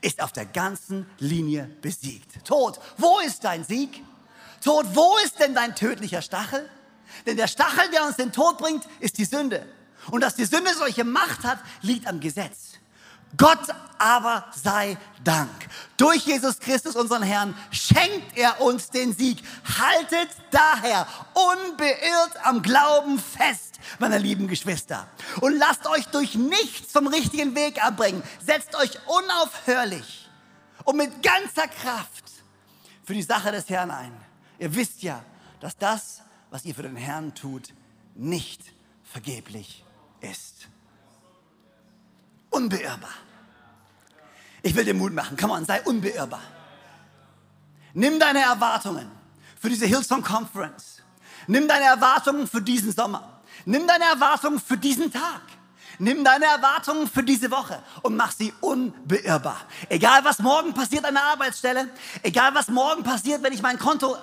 ist 0.00 0.22
auf 0.22 0.32
der 0.32 0.46
ganzen 0.46 1.06
Linie 1.18 1.64
besiegt. 1.82 2.44
Tod, 2.46 2.80
wo 2.96 3.18
ist 3.20 3.44
dein 3.44 3.64
Sieg? 3.64 4.02
Tod, 4.64 4.86
wo 4.94 5.16
ist 5.24 5.38
denn 5.38 5.54
dein 5.54 5.74
tödlicher 5.74 6.22
Stachel? 6.22 6.68
Denn 7.26 7.36
der 7.36 7.48
Stachel, 7.48 7.90
der 7.90 8.04
uns 8.04 8.16
den 8.16 8.32
Tod 8.32 8.58
bringt, 8.58 8.86
ist 9.00 9.18
die 9.18 9.24
Sünde. 9.24 9.66
Und 10.10 10.22
dass 10.22 10.34
die 10.34 10.44
Sünde 10.44 10.72
solche 10.74 11.04
Macht 11.04 11.44
hat, 11.44 11.58
liegt 11.82 12.06
am 12.06 12.20
Gesetz. 12.20 12.70
Gott 13.36 13.68
aber 13.98 14.46
sei 14.52 14.96
Dank. 15.22 15.50
Durch 15.96 16.26
Jesus 16.26 16.58
Christus, 16.58 16.96
unseren 16.96 17.22
Herrn, 17.22 17.54
schenkt 17.70 18.36
er 18.36 18.60
uns 18.60 18.90
den 18.90 19.14
Sieg. 19.14 19.42
Haltet 19.78 20.30
daher 20.50 21.06
unbeirrt 21.34 22.44
am 22.44 22.62
Glauben 22.62 23.18
fest, 23.18 23.69
meine 23.98 24.18
lieben 24.18 24.48
Geschwister. 24.48 25.08
Und 25.40 25.58
lasst 25.58 25.86
euch 25.86 26.06
durch 26.06 26.34
nichts 26.34 26.92
vom 26.92 27.06
richtigen 27.06 27.54
Weg 27.54 27.84
abbringen. 27.84 28.22
Setzt 28.44 28.74
euch 28.76 28.98
unaufhörlich 29.06 30.28
und 30.84 30.96
mit 30.96 31.22
ganzer 31.22 31.68
Kraft 31.68 32.24
für 33.04 33.14
die 33.14 33.22
Sache 33.22 33.52
des 33.52 33.68
Herrn 33.68 33.90
ein. 33.90 34.12
Ihr 34.58 34.74
wisst 34.74 35.02
ja, 35.02 35.24
dass 35.60 35.76
das, 35.76 36.22
was 36.50 36.64
ihr 36.64 36.74
für 36.74 36.82
den 36.82 36.96
Herrn 36.96 37.34
tut, 37.34 37.74
nicht 38.14 38.62
vergeblich 39.04 39.84
ist 40.20 40.68
unbeirrbar. 42.50 43.14
Ich 44.62 44.74
will 44.74 44.84
dir 44.84 44.94
Mut 44.94 45.14
machen. 45.14 45.36
Come 45.36 45.54
on, 45.54 45.64
sei 45.64 45.80
unbeirrbar. 45.82 46.42
Nimm 47.94 48.18
deine 48.18 48.40
Erwartungen 48.40 49.10
für 49.58 49.70
diese 49.70 49.86
Hillsong 49.86 50.22
Conference. 50.22 51.02
Nimm 51.46 51.66
deine 51.66 51.86
Erwartungen 51.86 52.46
für 52.46 52.60
diesen 52.60 52.92
Sommer. 52.92 53.39
Nimm 53.64 53.86
deine 53.86 54.04
Erwartungen 54.04 54.60
für 54.60 54.76
diesen 54.76 55.12
Tag. 55.12 55.42
Nimm 55.98 56.24
deine 56.24 56.46
Erwartungen 56.46 57.06
für 57.08 57.22
diese 57.22 57.50
Woche 57.50 57.82
und 58.02 58.16
mach 58.16 58.32
sie 58.32 58.54
unbeirrbar. 58.60 59.60
Egal 59.90 60.24
was 60.24 60.38
morgen 60.38 60.72
passiert 60.72 61.04
an 61.04 61.14
der 61.14 61.24
Arbeitsstelle, 61.24 61.90
egal 62.22 62.54
was 62.54 62.68
morgen 62.68 63.02
passiert, 63.02 63.42
wenn 63.42 63.52
ich 63.52 63.60
mein 63.60 63.78
Konto 63.78 64.16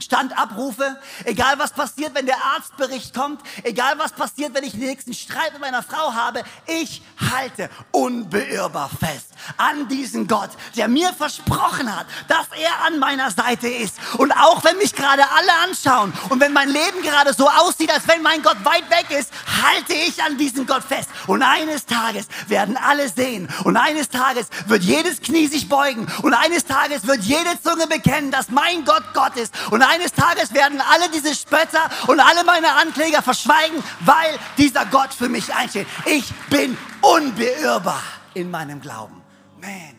Stand 0.00 0.36
abrufe, 0.38 0.98
egal 1.24 1.58
was 1.58 1.72
passiert, 1.72 2.14
wenn 2.14 2.26
der 2.26 2.36
Arztbericht 2.54 3.14
kommt, 3.14 3.40
egal 3.62 3.98
was 3.98 4.12
passiert, 4.12 4.54
wenn 4.54 4.64
ich 4.64 4.72
den 4.72 4.80
nächsten 4.80 5.14
Streit 5.14 5.52
mit 5.52 5.60
meiner 5.60 5.82
Frau 5.82 6.12
habe, 6.14 6.42
ich 6.66 7.02
halte 7.32 7.70
unbeirrbar 7.90 8.88
fest 8.88 9.28
an 9.56 9.88
diesen 9.88 10.26
Gott, 10.26 10.50
der 10.76 10.88
mir 10.88 11.12
versprochen 11.12 11.94
hat, 11.94 12.06
dass 12.28 12.46
er 12.58 12.86
an 12.86 12.98
meiner 12.98 13.30
Seite 13.30 13.68
ist. 13.68 13.96
Und 14.18 14.32
auch 14.32 14.62
wenn 14.64 14.76
mich 14.78 14.94
gerade 14.94 15.22
alle 15.22 15.52
anschauen 15.68 16.12
und 16.28 16.40
wenn 16.40 16.52
mein 16.52 16.68
Leben 16.68 17.02
gerade 17.02 17.32
so 17.32 17.48
aussieht, 17.48 17.92
als 17.92 18.06
wenn 18.08 18.22
mein 18.22 18.42
Gott 18.42 18.64
weit 18.64 18.88
weg 18.90 19.06
ist, 19.10 19.32
halte 19.62 19.94
ich 19.94 20.22
an 20.22 20.38
diesen 20.38 20.66
Gott 20.66 20.82
fest. 20.84 21.08
Und 21.26 21.42
eines 21.42 21.86
Tages 21.86 22.26
werden 22.48 22.76
alle 22.76 23.08
sehen 23.08 23.48
und 23.64 23.76
eines 23.76 24.08
Tages 24.08 24.48
wird 24.66 24.82
jedes 24.82 25.20
Knie 25.20 25.46
sich 25.46 25.68
beugen 25.68 26.06
und 26.22 26.34
eines 26.34 26.64
Tages 26.64 27.06
wird 27.06 27.22
jede 27.22 27.60
Zunge 27.62 27.86
bekennen, 27.86 28.30
dass 28.30 28.50
mein 28.50 28.84
Gott 28.84 29.04
Gott 29.14 29.36
ist. 29.36 29.54
Und 29.70 29.79
eines 29.82 30.12
Tages 30.12 30.52
werden 30.54 30.80
alle 30.80 31.10
diese 31.10 31.34
Spötter 31.34 31.90
und 32.06 32.20
alle 32.20 32.44
meine 32.44 32.72
Ankläger 32.74 33.22
verschweigen, 33.22 33.82
weil 34.00 34.38
dieser 34.58 34.86
Gott 34.86 35.12
für 35.12 35.28
mich 35.28 35.54
einsteht. 35.54 35.86
Ich 36.06 36.32
bin 36.48 36.76
unbeirrbar 37.00 38.02
in 38.34 38.50
meinem 38.50 38.80
Glauben. 38.80 39.22
Man, 39.60 39.96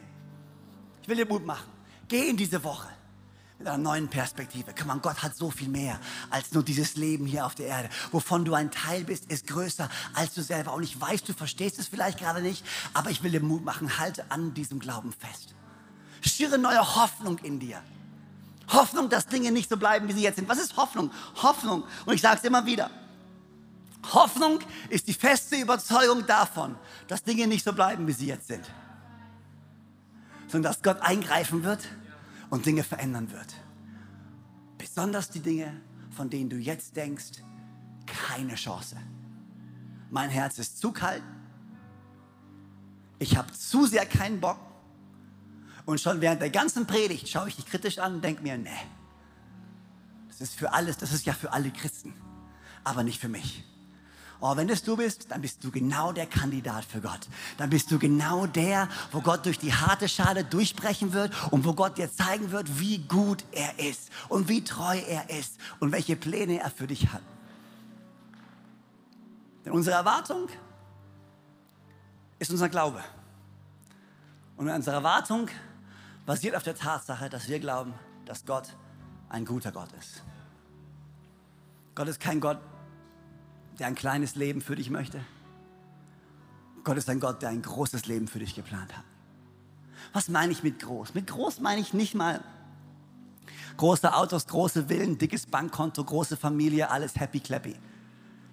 ich 1.02 1.08
will 1.08 1.17
dir 1.17 1.28
Mut 1.28 1.46
machen. 1.46 1.70
Geh 2.08 2.30
in 2.30 2.38
diese 2.38 2.63
Woche 2.63 2.89
mit 3.62 3.67
einer 3.67 3.78
neuen 3.78 4.08
Perspektive. 4.08 4.74
Komm 4.78 5.02
Gott 5.02 5.22
hat 5.22 5.36
so 5.36 5.52
viel 5.52 5.70
mehr 5.70 6.00
als 6.32 6.52
nur 6.52 6.63
dieses 6.63 6.96
Leben 6.96 7.28
hier 7.28 7.46
auf 7.46 7.54
der 7.54 7.67
Erde. 7.67 7.89
Wovon 8.12 8.44
du 8.44 8.54
ein 8.56 8.72
Teil 8.72 9.04
bist, 9.04 9.32
ist 9.32 9.48
größer 9.48 9.88
als 10.13 10.34
du 10.34 10.41
selber. 10.41 10.74
Und 10.74 10.84
ich 10.84 11.00
weiß, 11.00 11.24
du 11.24 11.34
verstehst 11.34 11.78
es 11.78 11.88
vielleicht 11.88 12.17
gerade 12.17 12.41
nicht, 12.41 12.65
aber 12.94 13.12
ich 13.12 13.22
will 13.22 13.32
dir 13.32 13.41
Mut 13.41 13.63
machen. 13.63 14.00
Halte 14.00 14.26
an 14.30 14.54
diesem 14.54 14.80
Glauben 14.80 15.13
fest. 15.13 15.54
Schirre 16.22 16.58
neue 16.58 16.96
Hoffnung 16.96 17.38
in 17.39 17.60
dir. 17.60 17.82
Hoffnung, 18.71 19.10
dass 19.10 19.27
Dinge 19.27 19.51
nicht 19.51 19.69
so 19.69 19.77
bleiben, 19.77 20.07
wie 20.07 20.13
sie 20.13 20.21
jetzt 20.21 20.38
sind. 20.38 20.47
Was 20.47 20.60
ist 20.60 20.77
Hoffnung? 20.77 21.12
Hoffnung, 21.41 21.84
und 22.05 22.13
ich 22.13 22.21
sage 22.21 22.38
es 22.38 22.43
immer 22.43 22.65
wieder, 22.65 22.89
Hoffnung 24.13 24.60
ist 24.89 25.07
die 25.07 25.13
feste 25.13 25.55
Überzeugung 25.55 26.25
davon, 26.25 26.75
dass 27.07 27.23
Dinge 27.23 27.47
nicht 27.47 27.63
so 27.63 27.73
bleiben, 27.73 28.07
wie 28.07 28.13
sie 28.13 28.27
jetzt 28.27 28.47
sind, 28.47 28.69
sondern 30.47 30.71
dass 30.71 30.81
Gott 30.81 31.01
eingreifen 31.01 31.63
wird 31.63 31.88
und 32.49 32.65
Dinge 32.65 32.84
verändern 32.84 33.31
wird. 33.31 33.53
Besonders 34.77 35.29
die 35.29 35.39
Dinge, 35.39 35.79
von 36.10 36.29
denen 36.29 36.49
du 36.49 36.57
jetzt 36.57 36.95
denkst, 36.95 37.43
keine 38.05 38.55
Chance. 38.55 38.97
Mein 40.10 40.29
Herz 40.29 40.57
ist 40.57 40.79
zu 40.79 40.91
kalt. 40.91 41.23
Ich 43.19 43.38
habe 43.38 43.51
zu 43.53 43.86
sehr 43.86 44.05
keinen 44.05 44.41
Bock. 44.41 44.60
Und 45.86 46.00
schon 46.00 46.22
während 46.22 46.41
der 46.41 46.50
ganzen 46.50 46.86
Predigt 46.86 47.28
schaue 47.30 47.48
ich 47.48 47.56
dich 47.56 47.65
kritisch 47.65 48.00
an 48.00 48.15
und 48.15 48.24
denke 48.24 48.44
mir, 48.44 48.58
nee, 48.58 48.70
das 50.28 50.41
ist 50.41 50.56
für 50.56 50.74
alles, 50.74 50.98
das 50.98 51.12
ist 51.12 51.26
ja 51.26 51.34
für 51.34 51.52
alle 51.52 51.72
Christen, 51.72 52.13
aber 52.84 53.04
nicht 53.04 53.20
für 53.20 53.30
mich. 53.30 53.63
Oh, 54.44 54.56
wenn 54.56 54.67
das 54.67 54.82
du 54.82 54.98
bist, 54.98 55.30
dann 55.30 55.41
bist 55.41 55.63
du 55.63 55.70
genau 55.70 56.12
der 56.12 56.26
Kandidat 56.26 56.84
für 56.84 57.00
Gott. 57.00 57.28
Dann 57.58 57.70
bist 57.70 57.91
du 57.91 58.00
genau 58.00 58.48
der, 58.48 58.89
wo 59.12 59.22
Gott 59.22 59.46
durch 59.46 59.60
die 59.60 59.72
harte 59.72 60.10
Schale 60.10 60.44
durchbrechen 60.44 61.13
wird 61.13 61.32
und 61.52 61.63
wo 61.63 61.74
Gott 61.74 62.00
dir 62.00 62.12
zeigen 62.12 62.50
wird, 62.50 62.80
wie 62.80 62.98
gut 62.98 63.46
er 63.52 63.78
ist 63.78 64.10
und 64.30 64.50
wie 64.50 64.63
treu 64.63 64.98
er 64.98 65.30
ist 65.30 65.58
und 65.80 65.91
welche 65.91 66.15
Pläne 66.15 66.60
er 66.60 66.72
für 66.72 66.88
dich 66.88 67.13
hat. 67.13 67.22
Denn 69.63 69.74
unsere 69.74 69.96
Erwartung 69.96 70.48
ist 72.39 72.50
unser 72.50 72.67
Glaube. 72.67 73.04
Und 74.58 74.67
unsere 74.70 74.96
Erwartung 74.96 75.50
basiert 76.25 76.55
auf 76.55 76.63
der 76.63 76.75
Tatsache, 76.75 77.29
dass 77.29 77.47
wir 77.47 77.60
glauben, 77.60 77.93
dass 78.25 78.45
Gott 78.45 78.75
ein 79.29 79.45
guter 79.45 79.71
Gott 79.71 79.89
ist. 79.99 80.23
Gott 81.95 82.07
ist 82.07 82.19
kein 82.19 82.39
Gott, 82.39 82.60
der 83.79 83.88
ein 83.88 83.95
kleines 83.95 84.36
Leben 84.36 84.62
für 84.62 84.75
dich 84.75 84.89
möchte. 84.89 85.19
Gott 86.84 86.97
ist 86.97 87.10
ein 87.10 87.19
Gott, 87.19 87.41
der 87.41 87.49
ein 87.49 87.62
großes 87.62 88.05
Leben 88.05 88.27
für 88.27 88.39
dich 88.39 88.55
geplant 88.55 88.95
hat. 88.95 89.03
Was 90.13 90.29
meine 90.29 90.51
ich 90.51 90.63
mit 90.63 90.79
groß? 90.79 91.13
Mit 91.13 91.27
groß 91.27 91.60
meine 91.60 91.81
ich 91.81 91.93
nicht 91.93 92.15
mal 92.15 92.43
große 93.77 94.13
Autos, 94.13 94.47
große 94.47 94.86
Villen, 94.86 95.17
dickes 95.17 95.45
Bankkonto, 95.45 96.03
große 96.03 96.38
Familie, 96.38 96.89
alles 96.89 97.15
happy 97.15 97.39
clappy. 97.39 97.75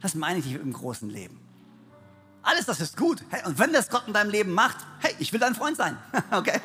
Das 0.00 0.14
meine 0.14 0.38
ich 0.38 0.44
nicht 0.44 0.54
mit 0.54 0.62
dem 0.62 0.72
großen 0.72 1.11
Leben. 1.11 1.40
Alles 2.42 2.66
das 2.66 2.81
ist 2.81 2.96
gut. 2.96 3.22
Hey, 3.31 3.44
und 3.44 3.59
wenn 3.59 3.72
das 3.72 3.88
Gott 3.88 4.04
in 4.07 4.12
deinem 4.12 4.31
Leben 4.31 4.52
macht, 4.52 4.76
hey, 5.00 5.14
ich 5.18 5.33
will 5.33 5.40
dein 5.40 5.54
Freund 5.54 5.76
sein. 5.76 5.96
okay? 6.31 6.61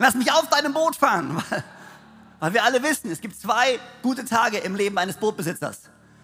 Lass 0.00 0.14
mich 0.14 0.32
auf 0.32 0.48
deinem 0.48 0.72
Boot 0.72 0.96
fahren. 0.96 1.42
Weil 2.40 2.54
wir 2.54 2.64
alle 2.64 2.82
wissen, 2.82 3.10
es 3.10 3.20
gibt 3.20 3.38
zwei 3.38 3.78
gute 4.02 4.24
Tage 4.24 4.56
im 4.56 4.74
Leben 4.74 4.96
eines 4.96 5.16
Bootbesitzers. 5.18 5.82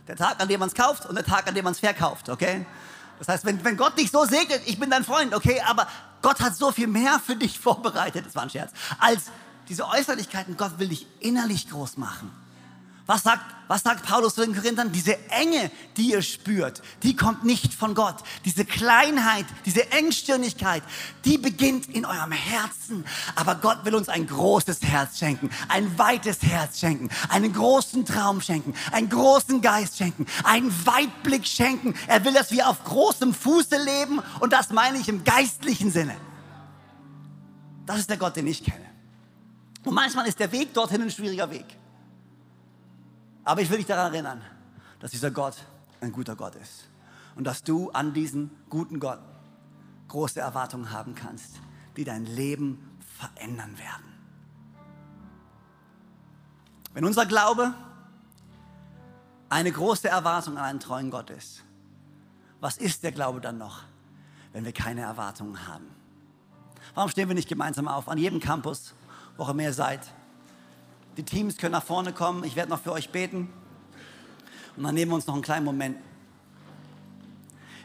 Der 0.08 0.16
Tag, 0.16 0.40
an 0.40 0.48
dem 0.48 0.60
man 0.60 0.70
es 0.70 0.74
kauft 0.74 1.04
und 1.04 1.14
der 1.14 1.24
Tag, 1.24 1.46
an 1.46 1.54
dem 1.54 1.62
man 1.62 1.74
es 1.74 1.80
verkauft, 1.80 2.30
okay? 2.30 2.64
Das 3.18 3.28
heißt, 3.28 3.44
wenn, 3.44 3.62
wenn 3.64 3.76
Gott 3.76 3.98
dich 3.98 4.10
so 4.10 4.24
segnet, 4.24 4.62
ich 4.64 4.80
bin 4.80 4.88
dein 4.88 5.04
Freund, 5.04 5.34
okay, 5.34 5.60
aber 5.66 5.86
Gott 6.22 6.40
hat 6.40 6.56
so 6.56 6.72
viel 6.72 6.86
mehr 6.86 7.20
für 7.20 7.36
dich 7.36 7.58
vorbereitet, 7.60 8.24
das 8.24 8.34
war 8.34 8.44
ein 8.44 8.50
Scherz, 8.50 8.72
als 8.98 9.24
diese 9.68 9.86
Äußerlichkeiten. 9.86 10.56
Gott 10.56 10.78
will 10.78 10.88
dich 10.88 11.06
innerlich 11.20 11.68
groß 11.68 11.98
machen. 11.98 12.30
Was 13.06 13.22
sagt, 13.22 13.54
was 13.68 13.82
sagt 13.82 14.04
Paulus 14.04 14.34
zu 14.34 14.40
den 14.40 14.52
Korinthern? 14.52 14.90
Diese 14.90 15.16
Enge, 15.30 15.70
die 15.96 16.10
ihr 16.10 16.22
spürt, 16.22 16.82
die 17.04 17.14
kommt 17.14 17.44
nicht 17.44 17.72
von 17.72 17.94
Gott. 17.94 18.16
Diese 18.44 18.64
Kleinheit, 18.64 19.46
diese 19.64 19.92
Engstirnigkeit, 19.92 20.82
die 21.24 21.38
beginnt 21.38 21.86
in 21.88 22.04
eurem 22.04 22.32
Herzen. 22.32 23.04
Aber 23.36 23.54
Gott 23.54 23.84
will 23.84 23.94
uns 23.94 24.08
ein 24.08 24.26
großes 24.26 24.82
Herz 24.82 25.18
schenken, 25.18 25.50
ein 25.68 25.96
weites 25.98 26.42
Herz 26.42 26.80
schenken, 26.80 27.08
einen 27.28 27.52
großen 27.52 28.04
Traum 28.04 28.40
schenken, 28.40 28.74
einen 28.90 29.08
großen 29.08 29.60
Geist 29.60 29.98
schenken, 29.98 30.26
einen 30.42 30.72
Weitblick 30.84 31.46
schenken. 31.46 31.94
Er 32.08 32.24
will, 32.24 32.34
dass 32.34 32.50
wir 32.50 32.68
auf 32.68 32.82
großem 32.82 33.34
Fuße 33.34 33.76
leben 33.84 34.20
und 34.40 34.52
das 34.52 34.70
meine 34.70 34.98
ich 34.98 35.08
im 35.08 35.22
geistlichen 35.22 35.92
Sinne. 35.92 36.16
Das 37.86 38.00
ist 38.00 38.10
der 38.10 38.16
Gott, 38.16 38.34
den 38.34 38.48
ich 38.48 38.64
kenne. 38.64 38.84
Und 39.84 39.94
manchmal 39.94 40.26
ist 40.26 40.40
der 40.40 40.50
Weg 40.50 40.74
dorthin 40.74 41.02
ein 41.02 41.10
schwieriger 41.12 41.48
Weg. 41.52 41.66
Aber 43.46 43.62
ich 43.62 43.70
will 43.70 43.78
dich 43.78 43.86
daran 43.86 44.12
erinnern, 44.12 44.42
dass 45.00 45.12
dieser 45.12 45.30
Gott 45.30 45.54
ein 46.02 46.12
guter 46.12 46.36
Gott 46.36 46.56
ist. 46.56 46.90
und 47.36 47.44
dass 47.44 47.62
du 47.62 47.90
an 47.90 48.12
diesen 48.14 48.50
guten 48.70 48.98
Gott 48.98 49.20
große 50.08 50.40
Erwartungen 50.40 50.90
haben 50.90 51.14
kannst, 51.14 51.60
die 51.96 52.04
dein 52.04 52.24
Leben 52.24 52.98
verändern 53.18 53.78
werden. 53.78 54.04
Wenn 56.94 57.04
unser 57.04 57.26
Glaube 57.26 57.74
eine 59.50 59.70
große 59.70 60.08
Erwartung 60.08 60.56
an 60.56 60.64
einen 60.64 60.80
treuen 60.80 61.10
Gott 61.10 61.30
ist, 61.30 61.62
was 62.60 62.78
ist 62.78 63.02
der 63.02 63.12
Glaube 63.12 63.40
dann 63.40 63.58
noch, 63.58 63.82
wenn 64.52 64.64
wir 64.64 64.72
keine 64.72 65.02
Erwartungen 65.02 65.68
haben? 65.68 65.86
Warum 66.94 67.10
stehen 67.10 67.28
wir 67.28 67.34
nicht 67.34 67.48
gemeinsam 67.48 67.86
auf 67.86 68.08
an 68.08 68.16
jedem 68.16 68.40
Campus, 68.40 68.94
wo 69.36 69.46
ihr 69.46 69.54
mehr 69.54 69.74
seid? 69.74 70.00
Die 71.16 71.22
Teams 71.22 71.56
können 71.56 71.72
nach 71.72 71.82
vorne 71.82 72.12
kommen, 72.12 72.44
ich 72.44 72.56
werde 72.56 72.70
noch 72.70 72.82
für 72.82 72.92
euch 72.92 73.08
beten 73.08 73.48
und 74.76 74.82
dann 74.82 74.94
nehmen 74.94 75.10
wir 75.10 75.14
uns 75.16 75.26
noch 75.26 75.34
einen 75.34 75.42
kleinen 75.42 75.64
Moment. 75.64 75.96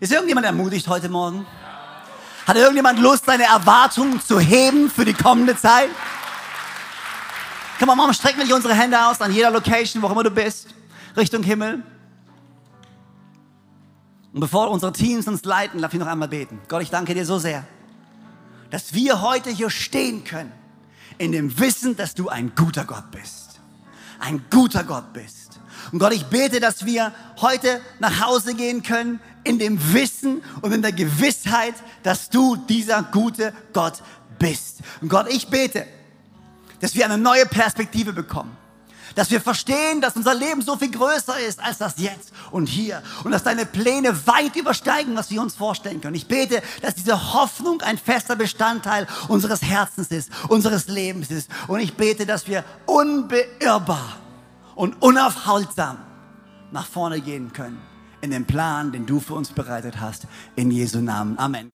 Ist 0.01 0.11
irgendjemand 0.11 0.45
ermutigt 0.45 0.88
heute 0.88 1.07
Morgen? 1.07 1.45
Hat 2.45 2.57
irgendjemand 2.57 2.99
Lust, 2.99 3.25
seine 3.25 3.43
Erwartungen 3.43 4.19
zu 4.19 4.39
heben 4.39 4.89
für 4.89 5.05
die 5.05 5.13
kommende 5.13 5.55
Zeit? 5.55 5.89
Komm 7.79 7.88
mal, 7.88 7.95
Mom, 7.95 8.11
strecken 8.13 8.39
wir 8.39 8.45
nicht 8.45 8.53
unsere 8.53 8.73
Hände 8.73 9.03
aus 9.05 9.21
an 9.21 9.32
jeder 9.32 9.49
Location, 9.49 10.03
wo 10.03 10.07
immer 10.07 10.23
du 10.23 10.32
bist, 10.32 10.67
Richtung 11.15 11.43
Himmel. 11.43 11.84
Und 14.34 14.39
bevor 14.39 14.69
unsere 14.71 14.91
Teams 14.91 15.27
uns 15.27 15.45
leiten, 15.45 15.82
darf 15.82 15.93
ich 15.93 15.99
noch 15.99 16.07
einmal 16.07 16.27
beten. 16.27 16.59
Gott, 16.67 16.82
ich 16.82 16.89
danke 16.89 17.13
dir 17.13 17.25
so 17.25 17.39
sehr, 17.39 17.65
dass 18.71 18.93
wir 18.93 19.21
heute 19.21 19.49
hier 19.49 19.69
stehen 19.69 20.23
können, 20.23 20.51
in 21.22 21.32
dem 21.32 21.59
Wissen, 21.59 21.95
dass 21.95 22.15
du 22.15 22.30
ein 22.30 22.53
guter 22.55 22.84
Gott 22.84 23.11
bist. 23.11 23.61
Ein 24.19 24.43
guter 24.49 24.84
Gott 24.84 25.13
bist. 25.13 25.59
Und 25.91 25.99
Gott, 25.99 26.13
ich 26.13 26.26
bete, 26.26 26.59
dass 26.59 26.84
wir 26.86 27.13
heute 27.39 27.80
nach 27.99 28.22
Hause 28.22 28.55
gehen 28.55 28.82
können 28.82 29.19
in 29.43 29.59
dem 29.59 29.93
Wissen 29.93 30.41
und 30.61 30.72
in 30.72 30.82
der 30.82 30.91
Gewissheit, 30.91 31.76
dass 32.01 32.32
du 32.32 32.55
dieser 32.55 33.03
gute 33.03 33.53
Gott 33.72 34.01
bist. 34.39 34.80
Und 34.99 35.09
Gott, 35.09 35.28
ich 35.30 35.47
bete, 35.47 35.86
dass 36.80 36.95
wir 36.95 37.05
eine 37.05 37.19
neue 37.19 37.45
Perspektive 37.45 38.13
bekommen. 38.13 38.57
Dass 39.16 39.32
wir 39.32 39.41
verstehen, 39.41 40.01
dass 40.01 40.16
unser 40.16 40.34
Leben 40.34 40.62
so 40.62 40.78
viel 40.78 40.91
größer 40.91 41.39
ist 41.39 41.59
als 41.59 41.78
das 41.78 41.95
Jetzt 41.97 42.32
und 42.51 42.68
hier. 42.68 43.01
Und 43.24 43.32
dass 43.32 43.43
deine 43.43 43.66
Pläne 43.66 44.28
weit 44.28 44.55
übersteigen, 44.55 45.16
was 45.16 45.30
wir 45.30 45.41
uns 45.41 45.55
vorstellen 45.55 46.01
können. 46.01 46.16
Ich 46.16 46.28
bete, 46.28 46.62
dass 46.82 46.95
diese 46.95 47.34
Hoffnung 47.34 47.82
ein 47.82 47.97
fester 47.97 48.36
Bestandteil 48.36 49.07
unseres 49.28 49.62
Herzens 49.62 50.07
ist, 50.07 50.32
unseres 50.47 50.88
Lebens 50.88 51.30
ist. 51.32 51.49
Und 51.68 51.80
ich 51.80 51.95
bete, 51.95 52.26
dass 52.26 52.47
wir 52.47 52.64
unbeirrbar 52.86 54.18
und 54.76 55.01
unaufhaltsam 55.01 55.97
nach 56.72 56.88
vorne 56.88 57.22
gehen 57.22 57.53
können 57.53 57.82
in 58.22 58.32
den 58.32 58.45
Plan, 58.45 58.91
den 58.91 59.05
du 59.05 59.20
für 59.20 59.34
uns 59.34 59.49
bereitet 59.49 59.99
hast. 59.99 60.28
In 60.55 60.72
Jesu 60.72 60.99
Namen. 60.99 61.38
Amen. 61.38 61.70